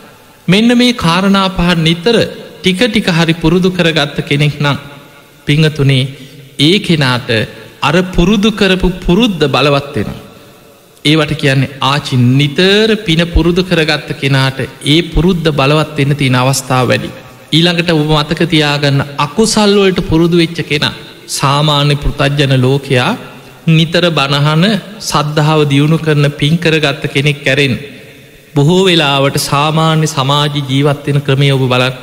මෙන්න 0.48 0.70
මේ 0.78 0.92
කාරණා 0.94 1.46
පහන් 1.50 1.80
නිතර 1.82 2.16
ටික 2.56 2.80
ටික 2.82 3.08
හරි 3.10 3.34
පුරුදු 3.34 3.68
කරගත්ත 3.70 4.18
කෙනෙක් 4.22 4.56
නම් 4.60 4.78
පිංහතුනේ 5.46 6.02
ඒ 6.60 6.76
කෙනාට 6.80 7.30
අර 7.82 7.96
පුරුදු 8.14 8.50
කරපු 8.52 8.88
පුරුද්ධ 9.04 9.44
බලවත්වෙනවා. 9.46 10.22
ඒවට 11.04 11.32
කියන්නේ 11.36 11.74
ආචි 11.82 12.16
නිතර 12.32 12.88
පින 12.98 13.22
පුරුදු 13.26 13.62
කරගත්ත 13.62 14.10
කෙනාට 14.20 14.60
ඒ 14.86 14.98
පුරුද්ධ 15.14 15.50
බලවත් 15.50 15.98
එන්න 15.98 16.16
තියෙන 16.16 16.36
අවස්ථාව 16.36 16.84
වැඩි. 16.90 17.10
ඊළඟට 17.52 17.90
ඔබ 17.94 18.12
මතක 18.12 18.40
තියාගන්න 18.46 19.00
අකුසල්වලට 19.18 20.00
පුරුදු 20.10 20.36
වෙච්ච 20.36 20.60
කෙන 20.62 20.86
සාමාන්‍ය 21.30 21.96
පෘතජ්ජන 21.96 22.54
ලෝකයා 22.58 23.10
නිතර 23.68 24.04
බණහන 24.10 24.64
සද්ධාව 25.02 25.60
දියුණු 25.66 25.98
කරන 25.98 26.26
පින්කරගත්ත 26.34 27.04
කෙනෙක් 27.08 27.38
කැරෙන්. 27.44 27.76
බොහෝ 28.54 28.82
වෙලාවට 28.86 29.36
සාමාන්‍ය 29.44 30.06
සමාජි 30.06 30.60
ජීවත්වෙන 30.68 31.18
ක්‍රමය 31.26 31.48
ඔබ 31.54 31.62
බලක් 31.72 31.94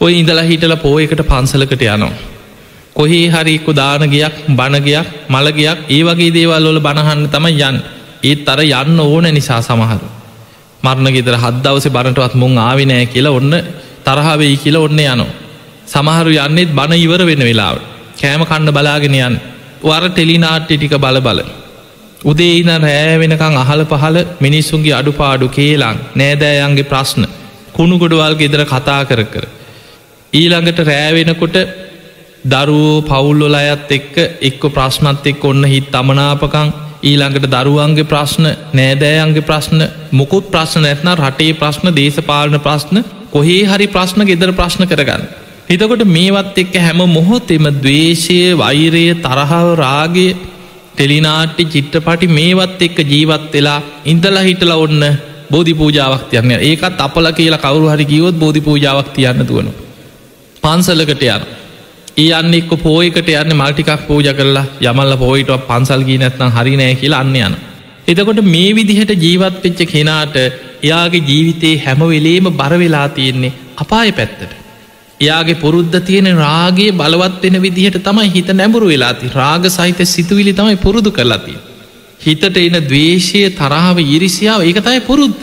ඔය 0.00 0.12
ඉඳලා 0.20 0.46
හිටල 0.48 0.74
පෝයකට 0.76 1.20
පන්සලකට 1.30 1.82
යනවා. 1.86 2.12
කොහේ 2.96 3.26
හරිකු 3.28 3.72
දානගයක් 3.72 4.36
බණගයක් 4.58 5.08
මළගයක් 5.28 5.78
ඒ 5.88 6.02
වගේ 6.08 6.34
දේවල් 6.36 6.66
වල 6.68 6.80
බණහන්න 6.86 7.22
තම 7.34 7.46
යන් 7.50 7.76
ඒත් 8.22 8.48
අර 8.48 8.60
යන්න 8.62 9.00
ඕන 9.00 9.26
නිසා 9.36 9.60
සමහරු. 9.62 10.08
මරණ 10.82 11.14
ගෙදර 11.16 11.36
හද්දවස 11.44 11.86
බණටවත් 11.88 12.34
මුං 12.34 12.58
ආවිනෑ 12.58 13.06
කියලා 13.06 13.36
ඔන්න 13.38 13.54
තරහවෙයි 14.06 14.56
කියල 14.56 14.78
ඔන්න 14.78 14.98
යනෝ. 15.04 15.30
සමහරු 15.86 16.32
යන්නෙත් 16.36 16.74
බණ 16.78 17.02
ඉවර 17.04 17.22
වෙන 17.30 17.44
වෙලාව. 17.48 17.76
කෑම 18.20 18.42
කණ්ඩ 18.44 18.76
බලාගෙන 18.76 19.16
යන් 19.16 19.38
වර 19.82 20.04
ටෙලිනාට්ටි 20.08 20.78
ටික 20.78 20.98
බල 20.98 21.20
බල. 21.20 21.40
උදේ 22.22 22.60
ඉන 22.60 22.70
රෑ 22.78 23.18
වෙනකං 23.18 23.56
අහල 23.56 23.82
පහල 23.84 24.16
මිනිස්සුන්ගේ 24.40 24.94
අඩුපාඩු 24.94 25.48
කේලාං 25.48 25.98
නෑදෑයන්ගේ 26.14 26.88
ප්‍රශ්න 26.92 27.26
කුණුගොඩවල් 27.72 28.34
ගෙදර 28.34 28.64
කතා 28.64 29.02
කර 29.04 29.22
කර. 29.24 29.44
ඊළඟට 30.32 30.80
රෑවෙනකොට 30.82 31.56
දරුවෝ 32.44 33.02
පවුල්ලොල 33.02 33.54
අයත් 33.54 33.90
එක්ක 33.90 34.14
එක්ක 34.40 34.62
ප්‍රශ්නත් 34.70 35.26
එක් 35.26 35.44
ඔන්න 35.44 35.64
හිත් 35.64 35.94
අමනාපකං 35.94 36.72
ඊළඟට 37.02 37.46
දරුවන්ගේ 37.46 38.08
ප්‍රශ්න 38.12 38.46
නෑදෑයන්ගේ 38.72 39.42
ප්‍රශ්න 39.42 39.84
මොකුත් 40.12 40.50
ප්‍රශ්න 40.50 40.82
නැත්න 40.82 41.12
රටේ 41.14 41.52
ප්‍රශ්න 41.54 41.94
දේශපාලන 41.94 42.58
ප්‍රශ්න 42.58 43.04
කොහේ 43.30 43.62
හරි 43.66 43.86
ප්‍රශ්න 43.88 44.24
ගෙදර 44.24 44.52
ප්‍රශ්න 44.52 44.88
කරගන්න. 44.88 45.22
හිතකොට 45.68 46.04
මේවත් 46.08 46.58
එක්ක 46.58 46.74
හැම 46.78 47.00
මොහොතෙම 47.10 47.66
දවේශය 47.76 48.40
වෛරය 48.56 49.06
තරහාව 49.20 49.68
රාගය 49.76 50.28
ටෙලිනාට්ටි 50.96 51.64
චිත්‍රපටි 51.66 52.26
මේවත් 52.30 52.80
එක්ක 52.82 52.98
ජීවත් 53.04 53.52
වෙලා 53.52 53.80
ඉන්දලා 54.04 54.42
හිටල 54.42 54.72
ඔන්න 54.76 55.02
බෝධි 55.50 55.74
පූජාවක් 55.74 56.24
තියන්න 56.30 56.54
ඒකත් 56.60 57.00
අපල 57.00 57.28
කියලා 57.32 57.62
කවරු 57.64 57.92
හරි 57.92 58.04
කිවොත් 58.04 58.36
බෝධි 58.36 58.60
පූජාවක් 58.60 59.12
තියන්න 59.14 59.46
තුවනු. 59.46 59.72
පන්සලකට 60.62 61.24
යන. 61.26 61.46
ඒ 62.16 62.28
අන්න 62.32 62.54
එක්ක 62.54 62.72
පෝයකට 62.82 63.30
යන්න 63.34 63.54
මල්ටිකක් 63.54 64.06
පූජ 64.06 64.28
කරලා 64.32 64.66
යමල්ල 64.82 65.16
පෝයිටක් 65.16 65.66
පන්සල්ගී 65.68 66.18
නැත්නම් 66.18 66.54
හරිනෑ 66.56 66.94
කියලා 66.96 67.20
අන්න 67.20 67.36
යන. 67.38 67.56
එතකොට 68.08 68.40
මේ 68.46 68.70
විදිහට 68.74 69.12
ජීවත් 69.18 69.64
වෙච්ච 69.64 69.80
කෙනාට 69.86 70.36
එයාගේ 70.38 71.26
ජීවිතයේ 71.30 71.82
හැමවෙලේම 71.84 72.48
බරවෙලා 72.52 73.08
තියෙන්නේ 73.10 73.56
අපාය 73.76 74.12
පැත්තට. 74.12 74.65
එයාගේ 75.20 75.56
පුරුද්ධ 75.56 75.96
තියෙන 76.00 76.28
රාගේ 76.36 76.90
බලවත් 76.92 77.42
වෙන 77.44 77.56
විදිහට 77.60 77.98
තමයි 78.00 78.28
හිත 78.28 78.48
නැඹුරු 78.52 78.86
වෙලාති 78.86 79.32
රාග 79.32 79.64
සහිත 79.68 80.00
සිතුවිලි 80.06 80.52
තමයි 80.52 80.76
පුරුදු 80.76 81.10
කරලාතිය. 81.10 81.56
හිතට 82.20 82.58
එන 82.58 82.76
දවේශය 82.84 83.42
තරාව 83.54 83.98
ඉරිසියාව 84.06 84.60
ඒක 84.62 84.80
තයි 84.80 85.00
පුරුද්ධ. 85.02 85.42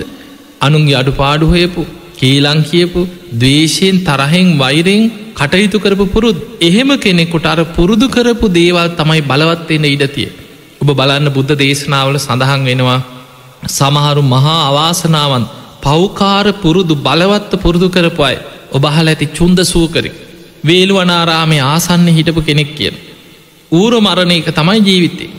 අනුන්ගේ 0.61 0.95
අඩු 0.95 1.13
පාඩුහයපු 1.13 1.83
කීලං 2.15 2.61
කියපු 2.63 3.01
දවේශයෙන් 3.35 3.97
තරහෙන් 4.01 4.47
වෛරෙන් 4.57 5.01
කටයුතු 5.33 5.77
කරපු 5.79 6.05
පුරුද් 6.07 6.37
එහෙම 6.61 6.91
කෙනෙකුට 6.97 7.45
අර 7.45 7.59
පුරුදු 7.71 8.07
කරපු 8.09 8.47
දේවල් 8.51 8.87
තමයි 8.93 9.21
බලවත්වෙන්න 9.23 9.85
ඉඩතිය. 9.87 10.29
ඔබ 10.81 10.89
බලන්න 10.91 11.29
බුද්ධ 11.31 11.53
දේශනාවල 11.55 12.17
සඳහන් 12.19 12.63
වෙනවා 12.63 13.01
සමහරු 13.71 14.21
මහා 14.25 14.57
අවාසනාවන් 14.63 15.45
පෞකාර 15.81 16.45
පුරුදු 16.55 16.95
බලවත්ත 16.99 17.53
පුරුදු 17.57 17.87
කරපු 17.89 18.23
අයි 18.23 18.39
ඔබහල 18.73 19.07
ඇති 19.07 19.25
චුන්ද 19.29 19.59
සූකරි. 19.65 20.11
වේළුවනාරාමේ 20.63 21.63
ආසන්න 21.63 22.07
හිටපු 22.09 22.41
කෙනෙක් 22.41 22.71
කියන. 22.75 22.95
ඌරු 23.71 23.97
මරණ 23.99 24.31
එක 24.31 24.49
තමයි 24.51 24.79
ජීවිතේ. 24.81 25.31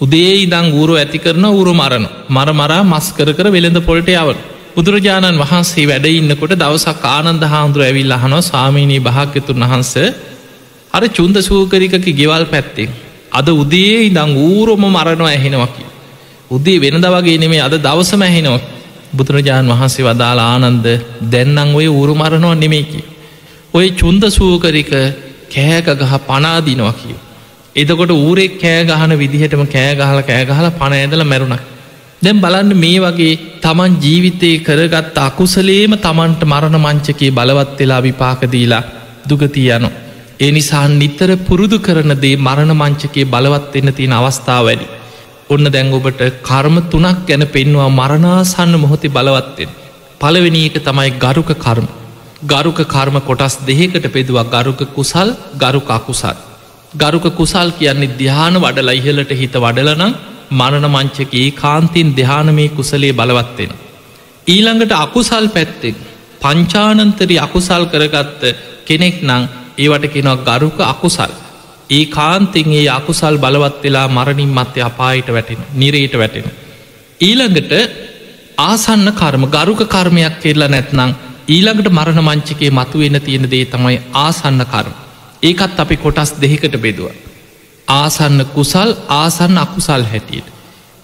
උදේ 0.00 0.34
ඉදං 0.44 0.68
ඌරු 0.72 0.94
ඇති 0.94 1.18
කරන 1.18 1.44
ඌරු 1.48 1.72
මරණ 1.74 2.06
මර 2.28 2.50
මරා 2.52 2.82
මස් 2.84 3.08
කර 3.12 3.30
කර 3.32 3.48
වෙළඳ 3.48 3.80
පොලට 3.80 4.08
යවන. 4.14 4.38
බුදුරජාණන් 4.76 5.42
වහන්සේ 5.42 5.86
වැඩඉන්නකොට 5.86 6.54
දවසක් 6.54 7.04
ආනන්ද 7.08 7.44
හාමුදුර 7.44 7.82
ඇවිල් 7.82 8.12
අහනෝ 8.12 8.40
සාමීනී 8.42 9.00
භාග්‍යතුන් 9.00 9.64
වහන්ස 9.64 9.92
අර 10.94 11.02
චුන්ද 11.10 11.36
සූකරිකකි 11.40 12.12
ගෙවල් 12.12 12.44
පැත්තෙන්. 12.46 12.90
අද 13.30 13.48
උදේ 13.54 14.06
ඉදං 14.06 14.32
ඌරොම 14.38 14.82
මරණවා 14.88 15.30
ඇහෙනවකි. 15.30 15.84
උදේ 16.50 16.80
වෙනද 16.80 17.06
වගේ 17.06 17.38
නෙමේ 17.38 17.60
අද 17.60 17.74
දවසම 17.78 18.22
ඇහෙනවක් 18.22 18.77
බුදුරජාණන් 19.12 19.72
වහන්සේ 19.72 20.04
වදාලා 20.04 20.48
ආනන්ද 20.54 20.86
දැන්නං 21.32 21.74
ඔය 21.74 21.86
ඌරු 21.88 22.14
මරණවා 22.14 22.54
නෙමේකි. 22.54 23.00
ඔය 23.74 23.86
චුන්ද 23.92 24.22
සූකරික 24.30 24.92
කෑගගහ 25.48 26.14
පනාදිනවා 26.26 26.92
කිය. 26.92 27.16
එදකොට 27.76 28.12
ඌරෙක් 28.12 28.54
කෑ 28.60 28.84
ගහන 28.84 29.12
විදිහටම 29.18 29.64
කෑගහල 29.66 30.20
කෑගහල 30.22 30.68
පණ 30.78 30.98
ඇදල 30.98 31.24
මැරුණක් 31.24 31.64
දැම් 32.22 32.40
බලන්න 32.40 32.72
මේ 32.76 32.98
වගේ 32.98 33.38
තමන් 33.62 33.92
ජීවිතය 34.00 34.50
කරගත් 34.60 35.18
අකුසලේම 35.20 35.92
තමන්ට 35.98 36.42
මරණ 36.44 36.78
මංචකේ 36.78 37.30
බලවත් 37.30 37.78
වෙලා 37.78 38.02
විපාකදීලා 38.02 38.82
දුගතිය 39.28 39.68
යනු. 39.70 39.90
ඒ 40.40 40.50
නිසා 40.50 40.86
නිතර 40.92 41.30
පුරුදු 41.38 41.78
කරන 41.78 42.12
දේ 42.24 42.36
මරණ 42.38 42.72
මංචකේ 42.74 43.24
බලවත් 43.24 43.76
එන්න 43.76 43.92
තියෙන 43.94 44.12
අවස්ථාව 44.12 44.64
වැඩි. 44.64 44.86
ඔන්න 45.50 45.66
දැංගොබට 45.66 46.22
කර්ම 46.42 46.76
තුනක් 46.86 47.20
ගැන 47.26 47.44
පෙන්වා 47.48 47.88
මරණාසන්න 47.90 48.74
මොහොතේ 48.76 49.10
බලවත්වෙන්. 49.10 49.70
පළවෙනි 50.20 50.60
එක 50.66 50.76
තමයි 50.80 51.10
ගරුක 51.18 51.50
කර්ම. 51.56 51.86
ගරුක 52.44 52.80
කර්ම 52.86 53.16
කොටස් 53.22 53.54
දෙහකට 53.62 54.06
පෙදුවක් 54.08 54.50
ගරුක 54.54 54.80
කුසල් 54.90 55.28
ගරුක 55.56 55.88
අකුසල්. 55.90 56.36
ගරුක 56.94 57.26
කුසල් 57.32 57.68
කියන්නේ 57.72 58.14
ධ්‍යාන 58.14 58.54
වඩල 58.56 58.90
ඉහලට 58.92 59.32
හිත 59.32 59.54
වඩලනම් 59.56 60.12
මරණ 60.52 60.86
මංචකයේ 60.88 61.54
කාන්තින් 61.54 62.08
දෙහානමේ 62.12 62.68
කුසලේ 62.70 63.12
බලවත්වෙන. 63.14 63.72
ඊළඟට 64.46 64.92
අකුසල් 64.96 65.46
පැත්තෙක් 65.48 65.96
පංචානන්තරි 66.40 67.36
අකුසල් 67.38 67.82
කරගත්ත 67.86 68.42
කෙනෙක් 68.86 69.16
නං 69.22 69.42
ඒවට 69.78 70.12
කෙනක් 70.14 70.40
ගරුක 70.46 70.78
අකුසල්. 70.84 71.32
ඒ 71.90 72.04
කාන්තින් 72.08 72.72
ඒ 72.72 72.88
අකුසල් 72.90 73.36
බලවත් 73.36 73.82
වෙලා 73.82 74.08
මරණින් 74.10 74.50
මත්තය 74.50 74.80
අපායට 74.82 75.28
වැටෙන 75.28 75.60
නිරේට 75.74 76.14
වැටෙන. 76.14 76.50
ඊළඟට 77.20 77.72
ආසන්න 78.60 79.08
කර්ම 79.12 79.44
ගරුක 79.48 79.80
කර්මයක් 79.86 80.36
කෙරලා 80.38 80.68
නැත්නං 80.68 81.14
ඊළඟට 81.48 81.88
මරණ 81.90 82.20
මංචිකේ 82.22 82.70
මතු 82.70 82.98
වෙන 82.98 83.20
තියෙන 83.20 83.46
දේ 83.46 83.64
තමයි 83.66 83.96
ආසන්න 84.16 84.60
කර්ම. 84.66 84.92
ඒකත් 85.42 85.78
අපි 85.78 85.96
කොටස් 85.98 86.30
දෙහිකට 86.36 86.76
බෙදුව. 86.78 87.08
ආසන්න 87.88 88.38
කුසල් 88.48 88.90
ආසන්න 89.10 89.58
අකුසල් 89.58 90.04
හැටියට. 90.04 90.48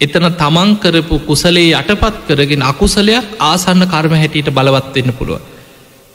එතන 0.01 0.27
තමන් 0.35 0.71
කරපු 0.77 1.19
කුසලේ 1.21 1.73
යටපත් 1.73 2.17
කරගෙන 2.29 2.63
අකුසලයක් 2.65 3.27
ආසන්න 3.43 3.83
කර්ම 3.87 4.15
හැටියට 4.15 4.51
බලවත්වෙන්න 4.51 5.13
පුළුව. 5.15 5.41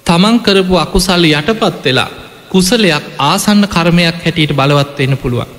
තමන් 0.05 0.39
කරපු 0.39 0.75
අකුසල් 0.77 1.23
යටපත් 1.31 1.85
වෙලා 1.85 2.09
කුසලයක් 2.49 3.03
ආසන්න 3.21 3.63
කර්මයක් 3.67 4.17
හැටියට 4.17 4.53
බලවත්වෙන්න 4.53 5.17
පුළුවන්. 5.17 5.49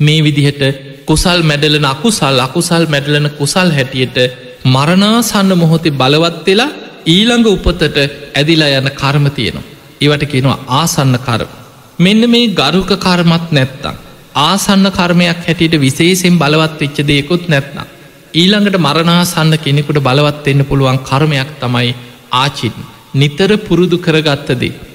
මේ 0.00 0.20
විදිහට 0.20 0.62
කුසල් 1.06 1.40
මැඩලන 1.42 1.86
අකුසල් 1.86 2.36
අකුසල් 2.40 2.84
මැඩලන 2.86 3.26
කුසල් 3.30 3.68
හැටියට 3.70 4.18
මරණාසන්න 4.66 5.52
මොහොතේ 5.54 5.92
බලවත් 5.92 6.46
වෙලා 6.46 6.70
ඊළඟ 7.06 7.46
උපතට 7.48 7.96
ඇදිලා 8.34 8.70
යන 8.78 8.90
කර්ම 8.92 9.26
තියෙනවා. 9.30 9.68
ඒවට 10.00 10.24
කියනවා 10.26 10.58
ආසන්න 10.70 11.16
කරම. 11.20 11.50
මෙන්න 11.98 12.22
මේ 12.28 12.48
ගරුක 12.50 12.90
කර්මත් 12.98 13.48
නැත්තම්. 13.50 13.96
ආසන්න 14.40 14.86
කර්මයක් 14.90 15.40
හැටියට 15.40 15.74
විශේසෙන් 15.78 16.38
බලවත් 16.38 16.80
වෙච්ච 16.80 16.98
දෙයකුත් 17.04 17.48
නැත්නම්. 17.48 17.88
ඊළඟට 18.32 18.78
මරණාසන්න 18.78 19.58
කෙනෙකුට 19.58 20.00
බලවත්වෙන්න 20.00 20.64
පුළුවන් 20.64 21.00
කර්මයක් 21.00 21.50
තමයි 21.60 21.90
ආචින් 22.34 22.76
නිතර 23.14 23.50
පුරුදු 23.58 23.98
කරගත්තදේ. 23.98 24.89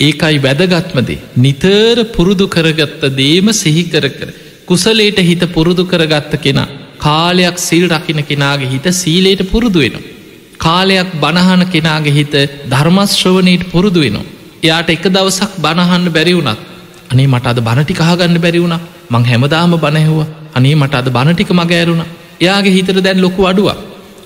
ඒකයි 0.00 0.38
වැදගත්මදේ 0.38 1.20
නිතර 1.36 1.98
පුරුදු 2.06 2.46
කරගත්ත 2.48 3.02
දේම 3.14 3.46
සිහිකර 3.54 4.04
කර 4.10 4.30
කුසලේට 4.66 5.18
හිත 5.20 5.42
පුරුදු 5.50 5.84
කරගත්ත 5.84 6.34
කෙනා 6.38 6.68
කාලයක් 6.98 7.58
සිල් 7.58 7.84
රකින 7.88 8.20
කෙනාගේ 8.22 8.68
හිත 8.68 8.86
සීලයට 8.92 9.42
පුරුදු 9.44 9.78
වෙනවා. 9.78 10.04
කාලයක් 10.58 11.10
බණහන 11.14 11.62
කෙනාගේ 11.66 12.12
හිත 12.12 12.34
ධර්මශ්‍රවනයට 12.66 13.64
පුරුදු 13.72 14.00
වෙනවා. 14.00 14.26
එයාට 14.62 14.90
එක 14.90 15.06
දවසක් 15.08 15.52
බණහන්න 15.58 16.10
බැරිවුනත් 16.10 16.60
අනේ 17.08 17.26
මට 17.26 17.46
අද 17.46 17.60
බණටි 17.60 17.94
කහගන්න 17.94 18.38
බැරිවුණ 18.38 18.76
මං 19.10 19.24
හැමදාම 19.24 19.76
බණැහුව 19.76 20.20
අනේ 20.54 20.74
මට 20.74 20.94
අද 20.94 21.08
බණටික 21.10 21.50
මගෑරුණ 21.52 22.02
එයාගේ 22.40 22.72
හිතර 22.72 23.00
දැන් 23.00 23.20
ලොකු 23.20 23.42
අඩුව 23.44 23.68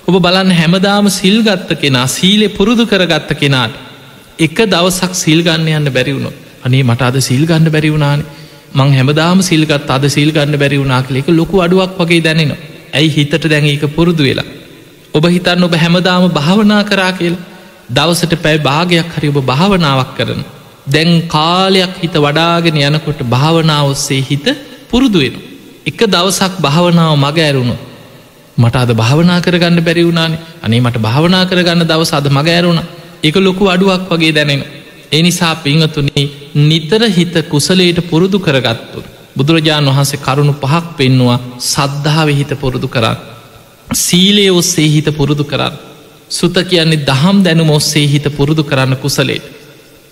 ඔබ 0.09 0.17
බලන්න 0.19 0.51
හැමදාම 0.53 1.07
සිල්ගත්ත 1.11 1.71
කෙනා 1.77 2.07
සීලෙ 2.09 2.49
පුරුදු 2.51 2.87
කරගත්ත 2.87 3.31
කෙනාට 3.37 3.75
එක 4.41 4.59
දවසක් 4.67 5.13
සිල්ගන්න 5.17 5.67
යන්න 5.71 5.91
බැරිවුණු 5.91 6.31
අනේ 6.65 6.83
මට 6.83 7.03
අද 7.03 7.19
සිල්ගන්න 7.23 7.67
බැරිවුණානේ 7.69 8.39
මං 8.73 8.93
හැමදාම 8.93 9.39
සිල්ගත් 9.43 9.89
අද 9.89 10.05
සිල්ගන්න 10.09 10.55
බැරි 10.55 10.77
වුණනා 10.79 11.03
කලෙක 11.03 11.29
ලොකු 11.31 11.57
අඩුවක් 11.59 11.97
වගේ 11.99 12.21
දැනෙන 12.21 12.53
ඇයි 12.93 13.11
හිතට 13.11 13.45
දැන් 13.45 13.67
එක 13.67 13.85
පුරුදු 13.89 14.23
වෙලා? 14.23 14.47
ඔබ 15.15 15.25
හිතන්න 15.27 15.65
ඔබ 15.65 15.75
හැමදාම 15.75 16.29
භාවනා 16.31 16.83
කරා 16.85 17.13
කියල. 17.13 17.35
දවසට 17.89 18.35
පැයි 18.37 18.61
භාගයක් 18.61 19.11
හරි 19.13 19.29
ඔබ 19.29 19.39
භාවනාවක් 19.45 20.13
කරන 20.17 20.43
දැන් 20.87 21.11
කාලයක් 21.27 21.95
හිත 21.99 22.15
වඩාගෙන 22.17 22.79
යනකොට 22.81 23.21
භාවනාව 23.27 23.91
ඔස්සේ 23.91 24.23
හිත 24.23 24.47
පුරුදුවෙන 24.89 25.35
එක 25.85 26.01
දවසක් 26.07 26.55
භාවනාව 26.61 27.13
මග 27.17 27.39
ඇරුණු 27.41 27.77
මට 28.57 28.77
අද 28.77 28.91
භාවනා 28.95 29.41
කරගන්න 29.41 29.83
බැරි 29.83 30.03
වුණානේ. 30.03 30.41
අනේ 30.63 30.81
මට 30.81 30.97
භාවනා 30.99 31.45
කරගන්න 31.45 31.85
දවස 31.85 32.13
අද 32.13 32.27
මග 32.29 32.49
ඇරුණ. 32.49 32.81
එක 33.23 33.37
ලොකු 33.39 33.65
අඩුවක් 33.67 34.09
වගේ 34.11 34.33
දැනෙන 34.33 34.63
එනිසා 35.13 35.55
පිංහතුනේ 35.57 36.25
නිතර 36.63 37.03
හිත 37.09 37.35
කුසලයට 37.49 37.99
පුරුදු 38.03 38.39
කරගත්තු. 38.39 39.01
බුදුරජාණන් 39.37 39.91
වහන්සේ 39.91 40.19
කරුණු 40.19 40.55
පහක් 40.55 40.85
පෙන්නවා 40.97 41.39
සද්ධාව 41.67 42.29
හිත 42.31 42.53
පුරුදු 42.55 42.89
කරන්න. 42.89 43.17
සීලේ 43.97 44.51
ඔස්සේ 44.53 44.89
හිත 44.89 45.09
පුරුදු 45.13 45.45
කරන්න. 45.45 45.75
සුත 46.31 46.57
කියන්නේ 46.65 47.05
දහම් 47.05 47.37
දැනුම 47.43 47.71
ඔස්සේ 47.71 48.07
හිත 48.07 48.27
පුරුදු 48.31 48.63
කරන්න 48.63 48.97
කුසලේට. 48.97 49.45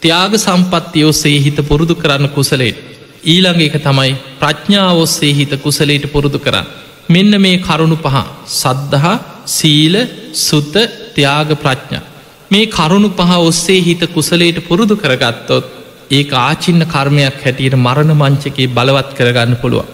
ත්‍යයාග 0.03 0.33
සම්පත්තිය 0.37 1.05
ඔස්සේ 1.05 1.39
හිත 1.39 1.59
පුරුදු 1.63 1.95
කරන්න 1.95 2.29
කුසලේට. 2.31 2.79
ඊළඟ 3.25 3.63
එක 3.63 3.77
තමයි 3.79 4.13
ප්‍රඥාව 4.41 4.99
ඔස්සේ 4.99 5.33
හිත 5.33 5.53
කුසලේට 5.59 6.05
පුරුදු 6.09 6.39
කරන්න. 6.39 6.67
මෙන්න 7.09 7.33
මේ 7.39 7.59
කරුණු 7.61 7.97
පහ 7.97 8.17
සද්ධහා 8.55 9.17
සීල 9.49 9.95
සුත්ත 10.39 10.75
ත්‍යයාග 11.15 11.51
ප්‍රඥා. 11.57 12.18
මේ 12.51 12.67
කරුණු 12.69 13.09
පහ 13.11 13.33
ඔස්සේ 13.41 13.81
හිත 13.81 14.03
කුසලයට 14.15 14.59
පුරුදු 14.69 14.95
කරගත්තොත් 14.97 15.65
ඒ 16.11 16.23
ආචින්න 16.41 16.83
කර්මයක් 16.87 17.37
හැටියට 17.45 17.77
මරණ 17.77 18.13
මංචකේ 18.15 18.69
බලවත් 18.69 19.11
කරගන්න 19.19 19.57
පුළුව. 19.57 19.85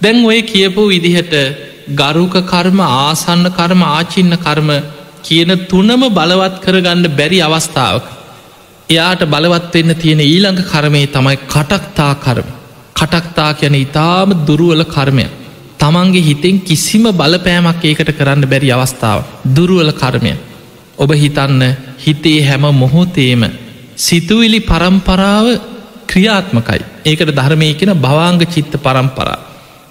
දැන් 0.00 0.18
ඔය 0.24 0.40
කියපු 0.42 0.82
විදිහට 0.88 1.34
ගරුක 1.92 2.34
කර්ම 2.44 2.80
ආසන්න 2.82 3.44
කර්ම 3.50 3.82
ආචින්න 3.88 4.34
කර්ම 4.36 4.70
කියන 5.22 5.50
තුනම 5.66 6.02
බලවත් 6.10 6.56
කරගන්න 6.64 7.04
බැරි 7.18 7.40
අවස්ථාවක. 7.40 8.06
එයාට 8.88 9.22
බලවත්වෙන්න 9.26 9.92
තියෙන 9.96 10.22
ඊළඟ 10.22 10.60
කර්මය 10.64 11.02
තමයි 11.08 11.36
කටක්තා 11.46 12.12
කර්ම. 12.16 12.48
කටක්තා 12.96 13.50
කියන 13.54 13.74
ඉතාම 13.76 14.30
දුරුවල 14.46 14.84
කර්මය. 14.86 15.26
තමන්ගේ 15.78 16.22
හිතෙන් 16.22 16.60
කිසිම 16.60 17.04
බලපෑමක් 17.12 17.82
ඒකට 17.84 18.12
කරන්න 18.12 18.44
බැරි 18.46 18.70
අවස්ථාව. 18.72 19.20
දුරුවල 19.48 19.92
කර්මය. 19.94 20.32
ඔබ 20.98 21.10
හිතන්න 21.14 21.62
හිතේ 21.98 22.40
හැම 22.42 22.64
මොහොතේම 22.74 23.42
සිතුවිලි 23.96 24.60
පරම්පරාව 24.60 25.46
ක්‍රියාත්මකයි. 26.06 26.80
ඒකට 27.04 27.30
ධර්මය 27.30 27.74
කියෙන 27.74 27.94
භවාංග 27.96 28.40
චිත්ත 28.46 28.74
පරම්පරා. 28.78 29.38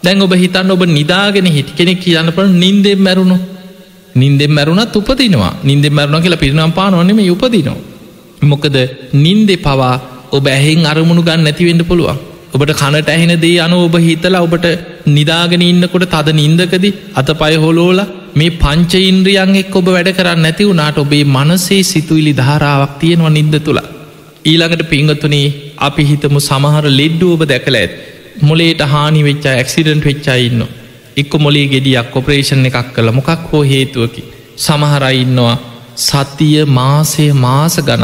දැන් 0.04 0.22
ඔබ 0.22 0.34
හිතන්න 0.34 0.72
ඔබ 0.72 0.84
නිදාගෙන 0.90 1.48
හිටි 1.48 1.78
කෙනෙක් 1.78 2.00
කියන්න 2.02 2.32
පට 2.32 2.56
නින්දෙම් 2.56 3.00
මැරුණු. 3.00 3.38
නින්දෙම් 4.16 4.52
මැරුණත් 4.52 4.96
උපදිනවා. 4.96 5.54
නින්දෙ 5.64 5.90
මැරුණ 5.90 6.24
කියලා 6.24 6.44
පිරිනම් 6.44 6.72
පානොනෙම 6.72 7.20
උපදිනවා. 7.28 7.78
මොකද 8.42 8.78
නින්දෙ 9.16 9.56
පවා 9.58 9.96
ඔබ 10.32 10.46
ඇහෙන් 10.48 10.86
අරමුණු 10.86 11.24
ගන්න 11.24 11.44
නැතිවෙන්න 11.44 11.84
පුළුවන්. 11.86 12.18
ඔබට 12.54 12.72
කනට 12.74 13.10
ඇහෙන 13.10 13.34
දේ 13.42 13.58
අනු 13.60 13.78
ඔබ 13.86 13.96
හිතලා 14.00 14.42
ඔබට 14.42 14.66
නිදාගෙන 15.08 15.62
ඉන්නකොට 15.64 16.06
තද 16.06 16.28
නින්දකදී 16.34 16.94
අත 17.16 17.30
පය 17.40 17.56
හොලෝල 17.58 18.00
මේ 18.38 18.56
පංච 18.62 18.94
ඉන්ද්‍රියන් 19.10 19.54
එක් 19.62 19.76
ඔබ 19.80 19.88
වැඩ 19.96 20.10
කරන්න 20.18 20.42
නැති 20.46 20.68
වුණට 20.70 20.98
ඔබේ 21.04 21.24
මනසේ 21.36 21.82
සිතුවිලි 21.92 22.34
ධාරාවක් 22.40 22.94
තියෙනවා 23.02 23.34
නින්ද 23.38 23.56
තුළ. 23.66 23.80
ඊළඟට 24.46 24.84
පිංගතුනේ 24.92 25.48
අපි 25.88 26.04
හිතමු 26.10 26.40
සමහර 26.50 26.86
ලෙඩ්ඩු 27.00 27.28
ඔබ 27.36 27.44
දැකළ 27.52 27.78
ඇත් 27.82 27.94
මොලේට 28.42 28.82
හානි 28.94 29.22
වෙච්චා 29.30 29.56
ඇක්සිඩන්ට් 29.56 30.08
වෙච්චා 30.10 30.38
ඉන්න. 30.48 30.62
එක්ක 31.18 31.34
මොලේ 31.46 31.68
ගෙඩියක් 31.74 32.18
ඔපරේෂන් 32.20 32.68
එකක් 32.70 32.90
කළ 32.96 33.12
මොකක් 33.12 33.30
හෝ 33.52 33.64
හේතුවකි. 33.64 34.24
සමහරයින්නවා 34.58 35.58
සතිය 36.00 36.58
මාසය 36.78 37.28
මාස 37.46 37.78
ගන 37.88 38.04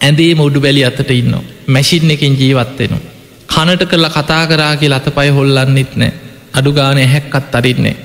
ඇදේ 0.00 0.32
මුඩු 0.34 0.60
බැලි 0.60 0.84
අතට 0.84 1.10
ඉන්න 1.12 1.34
මැසින් 1.68 2.10
එකින් 2.10 2.34
ජීවත්වෙනවා. 2.34 3.06
කනට 3.52 3.90
කරලා 3.90 4.14
කතා 4.16 4.44
කරාගේ 4.46 4.92
ලත 4.92 5.06
පය 5.16 5.28
හොල්ලන්නෙත් 5.30 5.92
නෑ 5.96 6.12
අඩුගාන 6.54 7.02
හැක්කත් 7.06 7.54
අරින්නේ. 7.54 7.96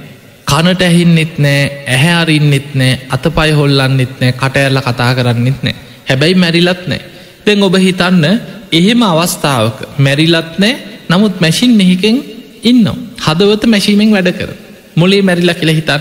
කනට 0.55 0.81
ඇහින්නෙත් 0.81 1.33
නෑ 1.37 1.61
ඇහැ 1.87 2.13
අරින්නෙත් 2.21 2.67
නෑ 2.73 2.93
අත 3.09 3.25
පය 3.37 3.49
හොල්ලන්නෙත් 3.51 4.13
නෑ 4.21 4.33
කට 4.33 4.57
ඇල්ල 4.57 4.79
කතා 4.81 5.11
කරන්නෙත් 5.17 5.59
නෑ. 5.63 5.75
හැබැයි 6.09 6.35
මැරිලත් 6.35 6.83
නෑ. 6.87 7.01
දැන් 7.45 7.63
ඔබ 7.63 7.75
හිතන්න 7.85 8.25
එහෙම 8.71 9.01
අවස්ථාවක 9.03 9.77
මැරිලත් 9.99 10.59
නෑ 10.63 10.73
නමුත් 11.09 11.41
මැසින් 11.41 11.73
මෙහිකෙන් 11.81 12.17
ඉන්න 12.63 12.87
හදවත 13.25 13.63
මැශීමෙන් 13.67 14.11
වැඩ 14.15 14.31
කර. 14.39 14.51
මොලේ 14.95 15.21
මැරිලා 15.21 15.59
කියල 15.59 15.73
හිතත් 15.79 15.91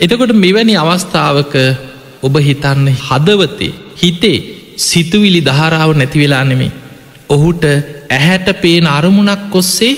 එතකොට 0.00 0.34
මෙවැනි 0.36 0.76
අවස්ථාවක 0.76 1.54
ඔබ 2.22 2.34
හිතන්න 2.48 2.86
හදවතේ 3.06 3.72
හිතේ 4.02 4.38
සිතුවිලි 4.88 5.40
දහරාව 5.42 5.90
නැතිවෙලා 5.96 6.44
නෙමේ 6.44 6.76
ඔහුට 7.28 7.64
ඇහැට 8.10 8.48
පේන 8.62 8.86
අරමුණක් 8.88 9.54
ඔස්සේ 9.54 9.94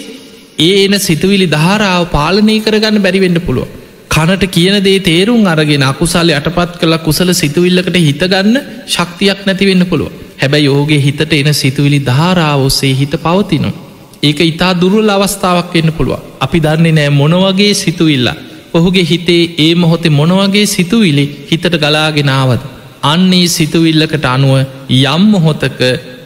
ඒ 0.59 0.85
එන 0.85 0.95
සිතුවිලි 1.01 1.47
ධාරාව 1.49 2.03
පාලනය 2.14 2.57
කරගන්න 2.61 3.03
බැරිවෙන්න 3.03 3.41
පුළුව. 3.41 3.68
කනට 4.11 4.45
කියන 4.49 4.77
දේ 4.81 4.99
තේරුම් 5.01 5.45
අරගෙන 5.47 5.83
අකුසල් 5.83 6.31
යටපත් 6.31 6.73
කළ 6.81 6.97
කුසල 6.99 7.31
සිතුවිල්ලකට 7.33 7.97
හිතගන්න 7.99 8.57
ශක්තියක් 8.87 9.41
නැතිවෙන්න 9.47 9.85
පුළුව. 9.87 10.11
හැබැයි 10.37 10.67
යෝගේ 10.67 11.01
හිතට 11.01 11.33
එන 11.33 11.51
සිතුවිලි 11.55 12.01
ධාරාව 12.01 12.61
ඔස්සේ 12.63 12.93
හිත 12.95 13.15
පවතිනවා. 13.19 13.79
ඒක 14.23 14.41
ඉතා 14.43 14.73
දුරුල් 14.75 15.11
අවස්ථාවක් 15.11 15.75
වෙන්න 15.75 15.93
පුළුව. 15.93 16.19
අපි 16.41 16.59
දන්නේ 16.61 16.93
නෑ 16.93 17.11
මොනවගේ 17.13 17.73
සිතුවිල්ලා. 17.75 18.37
ඔහුගේ 18.75 19.05
හිතේ 19.05 19.43
ඒ 19.59 19.75
මොහොතේ 19.77 20.11
මොනවගේ 20.11 20.67
සිතුවිලි 20.69 21.25
හිතට 21.51 21.75
ගලාගෙනාවද. 21.77 22.63
අන්නේ 23.05 23.47
සිතුවිල්ලකට 23.49 24.25
අනුව 24.27 24.55
යම් 24.91 25.23
මොහොතක 25.27 25.81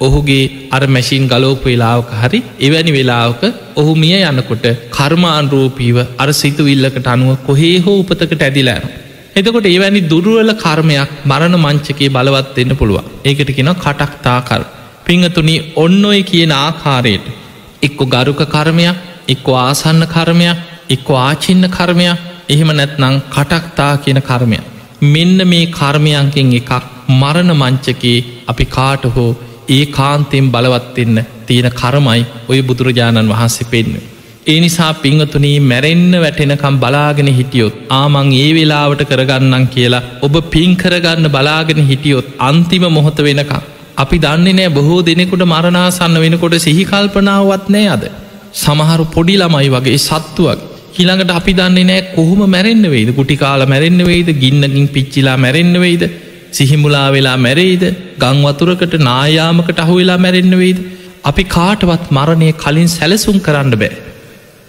ඔහුගේ 0.07 0.45
අර 0.71 0.83
මැසින් 0.89 1.25
ගලෝප 1.27 1.65
වෙලාවක 1.65 2.11
හරි 2.21 2.41
එවැනි 2.61 2.93
වෙලාවක 2.93 3.43
ඔහු 3.77 3.93
මිය 3.95 4.17
යනකොට 4.23 4.67
කර්මාන්රූපීව 4.97 5.99
අර 6.19 6.29
සිතුවිල්ලකට 6.33 7.07
අනුව 7.07 7.33
කොහේ 7.49 7.77
හෝ 7.85 7.97
උපතකට 8.03 8.43
ඇදිලෑන. 8.43 8.85
එතකොට 9.37 9.67
ඒවැනි 9.67 10.03
දුරුවල 10.11 10.53
කර්මයක් 10.57 11.11
මරණ 11.25 11.57
මංචකේ 11.59 12.13
බලවත්වෙන්න 12.17 12.77
පුළුවන් 12.77 13.09
ඒකට 13.25 13.51
කියෙන 13.57 13.73
කටක්තාකර. 13.77 14.63
පිංහතුනි 15.07 15.57
ඔන්න 15.77 16.05
ඔය 16.05 16.21
කියන 16.25 16.53
ආකාරයට 16.57 17.27
එක්කො 17.83 18.05
ගරුක 18.07 18.41
කර්මයක් 18.49 18.97
එක්කො 19.29 19.53
ආසන්න 19.61 20.05
කර්මයක් 20.09 20.59
එක්කො 20.91 21.13
ආචින්න 21.21 21.67
කර්මයක් 21.71 22.19
එහෙම 22.49 22.71
නැත්නං 22.73 23.17
කටක්තා 23.29 23.93
කියන 23.99 24.21
කර්මය. 24.23 24.59
මෙන්න 25.05 25.39
මේ 25.45 25.73
කර්මයන්කින් 25.73 26.53
එකක් 26.53 26.73
මරණ 27.11 27.51
මංචකේ 27.55 28.25
අපි 28.49 28.65
කාට 28.67 29.05
හෝ 29.15 29.31
ඒ 29.69 29.85
කාන්තයෙන් 29.89 30.49
බලවත්වෙන්න 30.51 31.19
තියෙන 31.47 31.71
කරමයි 31.73 32.23
ඔය 32.49 32.59
බුදුරජාණන් 32.63 33.31
වහන්සේ 33.31 33.71
පෙන්ව. 33.71 33.95
ඒ 34.47 34.59
නිසා 34.61 34.93
පිංහතුනී 34.95 35.59
මැරෙන්න්න 35.63 36.15
වැටෙනකම් 36.21 36.77
බලාගෙන 36.79 37.31
හිටියොත් 37.39 37.79
ආමං 37.93 38.33
ඒ 38.35 38.51
වෙලාවට 38.55 39.05
කරගන්නන් 39.05 39.67
කියලා 39.69 40.03
ඔබ 40.23 40.35
පින් 40.51 40.77
කරගන්න 40.77 41.29
බලාගෙන 41.29 41.81
හිටියොත් 41.87 42.29
අන්තිම 42.41 42.85
මොහොත 42.91 43.19
වෙනකම්. 43.21 43.65
අපි 43.97 44.19
දන්නේ 44.19 44.55
නෑ 44.55 44.71
බොහෝ 44.71 45.01
දෙනෙකුට 45.03 45.45
මරණාසන්න 45.47 46.21
වෙනකොට 46.21 46.57
සිහිකල්පනාවත් 46.59 47.67
නෑ 47.69 47.89
අද. 47.89 48.05
සමහරු 48.55 49.05
පොඩි 49.07 49.37
ළමයි 49.37 49.69
වගේ 49.69 49.99
සත්තුවක් 50.01 50.61
හිළඟට 50.97 51.31
අපි 51.31 51.53
දන්නේ 51.53 51.85
නෑ 51.85 52.03
කොහොම 52.15 52.43
මැරෙන්න්න 52.49 52.87
වෙයිද 52.89 53.11
කුටි 53.17 53.37
කාල 53.37 53.63
මැරෙන්න්න 53.67 54.03
වෙයිද 54.07 54.29
ගින්නකින් 54.43 54.87
පිච්චිලා 54.89 55.37
මැරෙන්න්න 55.37 55.77
වෙයිද 55.81 56.03
සිහිමුලා 56.55 57.09
වෙලා 57.13 57.37
මැරෙයිද? 57.39 57.85
ගංවතුරකට 58.19 58.95
නායාමකට 59.01 59.79
අහු 59.79 59.95
වෙලා 59.97 60.19
මැරෙන්න්න 60.19 60.57
වෙයිද? 60.59 60.79
අපි 61.25 61.45
කාටවත් 61.47 62.07
මරණය 62.11 62.49
කලින් 62.55 62.91
සැලසුම් 62.91 63.39
කරන්න 63.41 63.75
බෑ. 63.75 63.93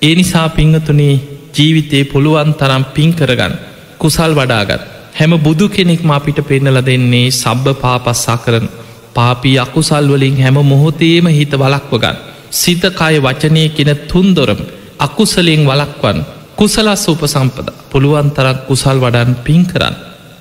ඒ 0.01 0.13
නිසා 0.15 0.47
පිංහතුනේ 0.51 1.15
ජීවිතේ 1.55 2.03
පුළුවන් 2.05 2.53
තරම් 2.53 2.83
පින් 2.93 3.11
කරගන්න. 3.13 3.53
කුසල් 3.97 4.31
වඩාගත්. 4.33 4.81
හැම 5.13 5.33
බුදු 5.39 5.67
කෙනෙක්ම 5.69 6.09
අපිට 6.11 6.39
පෙන්නල 6.43 6.79
දෙන්නේ 6.83 7.27
සබ්බ 7.33 7.75
පාපස්සා 7.77 8.37
කරන. 8.37 8.65
පාපී 9.13 9.57
අකුසල්වලින් 9.59 10.37
හැම 10.37 10.57
මොහොතේම 10.65 11.27
හිත 11.29 11.53
වලක්වගන්න 11.55 12.17
සිතකය 12.53 13.15
වචනය 13.19 13.63
කෙන 13.69 13.91
තුන්දොරම 14.05 14.59
අකුසලෙන් 14.99 15.61
වලක්වන් 15.65 16.19
කුසලස් 16.55 17.03
උපසම්පද. 17.05 17.67
පුළුවන් 17.91 18.29
තරක් 18.31 18.57
කුසල් 18.67 18.97
වඩන් 18.97 19.31
පින් 19.45 19.63
කරන්න. 19.65 19.95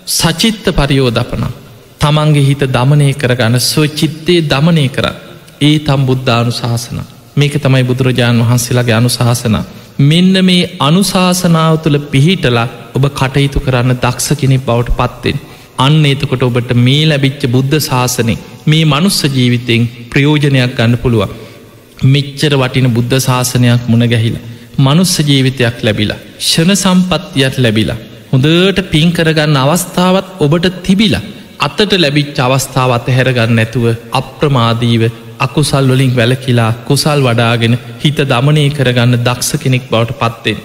සචිත්ත 0.07 0.67
පරියෝධපන. 0.73 1.45
තමන්ගේ 2.01 2.45
හිත 2.45 2.63
දමනය 2.71 3.09
කරගන්න 3.15 3.61
ස්වචිත්තේ 3.63 4.41
දමනය 4.45 4.89
කරන්න 4.89 5.17
ඒ 5.61 5.79
තම් 5.79 6.01
බුද්ධානු 6.05 6.53
ශාසන 6.53 6.99
මේක 7.37 7.55
තමයි 7.59 7.85
බුදුරජාණන් 7.85 8.43
වහන්සේලාගේ 8.43 8.95
අනුශාසන. 8.95 9.57
මෙන්න 10.01 10.35
මේ 10.45 10.71
අනුශාසනාව 10.81 11.75
තුළ 11.79 11.99
පිහිටලා 12.07 12.69
ඔබ 12.95 13.05
කටයුතු 13.13 13.59
කරන්න 13.61 13.97
දක්ෂ 13.97 14.29
කෙනෙක් 14.35 14.63
බවට 14.63 14.97
පත්වෙන් 14.99 15.39
අන්න 15.79 16.05
එතකොට 16.05 16.43
ඔබට 16.43 16.71
මේ 16.79 17.05
ලැබිච්ච 17.05 17.43
බුද්ධ 17.49 17.77
ශාසනය 17.81 18.35
මේ 18.67 18.85
මනුස්ස 18.85 19.21
ජීවිතෙන් 19.31 19.83
ප්‍රයෝජනයක් 20.11 20.75
ගන්න 20.77 20.97
පුළුවන්. 20.97 21.31
මෙච්චර 22.07 22.53
වටින 22.55 22.89
බුද්ධ 22.91 23.17
ශාසනයක් 23.21 23.85
මුණ 23.87 24.07
ගැහිලා 24.07 24.45
මනුස්ස 24.79 25.15
ජීවිතයක් 25.23 25.79
ලැබිලා 25.83 26.21
ෂණ 26.41 26.77
සම්පත්තියක් 26.77 27.57
ලැබිලා 27.59 28.03
හොඳට 28.35 28.79
පින් 28.87 29.09
කරගන්න 29.13 29.57
අවස්ථාවත් 29.57 30.29
ඔබට 30.45 30.67
තිබිලා 30.83 31.27
අත්තට 31.59 31.93
ලැබිච් 31.95 32.39
අවස්ථාවත් 32.39 33.07
හැරගන්න 33.09 33.61
ඇතුව 33.61 33.85
අප්‍රමාදීව 34.13 35.03
අකුසල් 35.39 35.87
වලින් 35.91 36.13
වැලකිලා 36.13 36.73
කුසල් 36.89 37.21
වඩාගෙන 37.27 37.75
හිත 38.03 38.19
දමනය 38.25 38.65
කරගන්න 38.71 39.15
දක්ෂ 39.21 39.61
කෙනෙක් 39.63 39.85
බවට 39.91 40.19
පත්තෙන් 40.21 40.59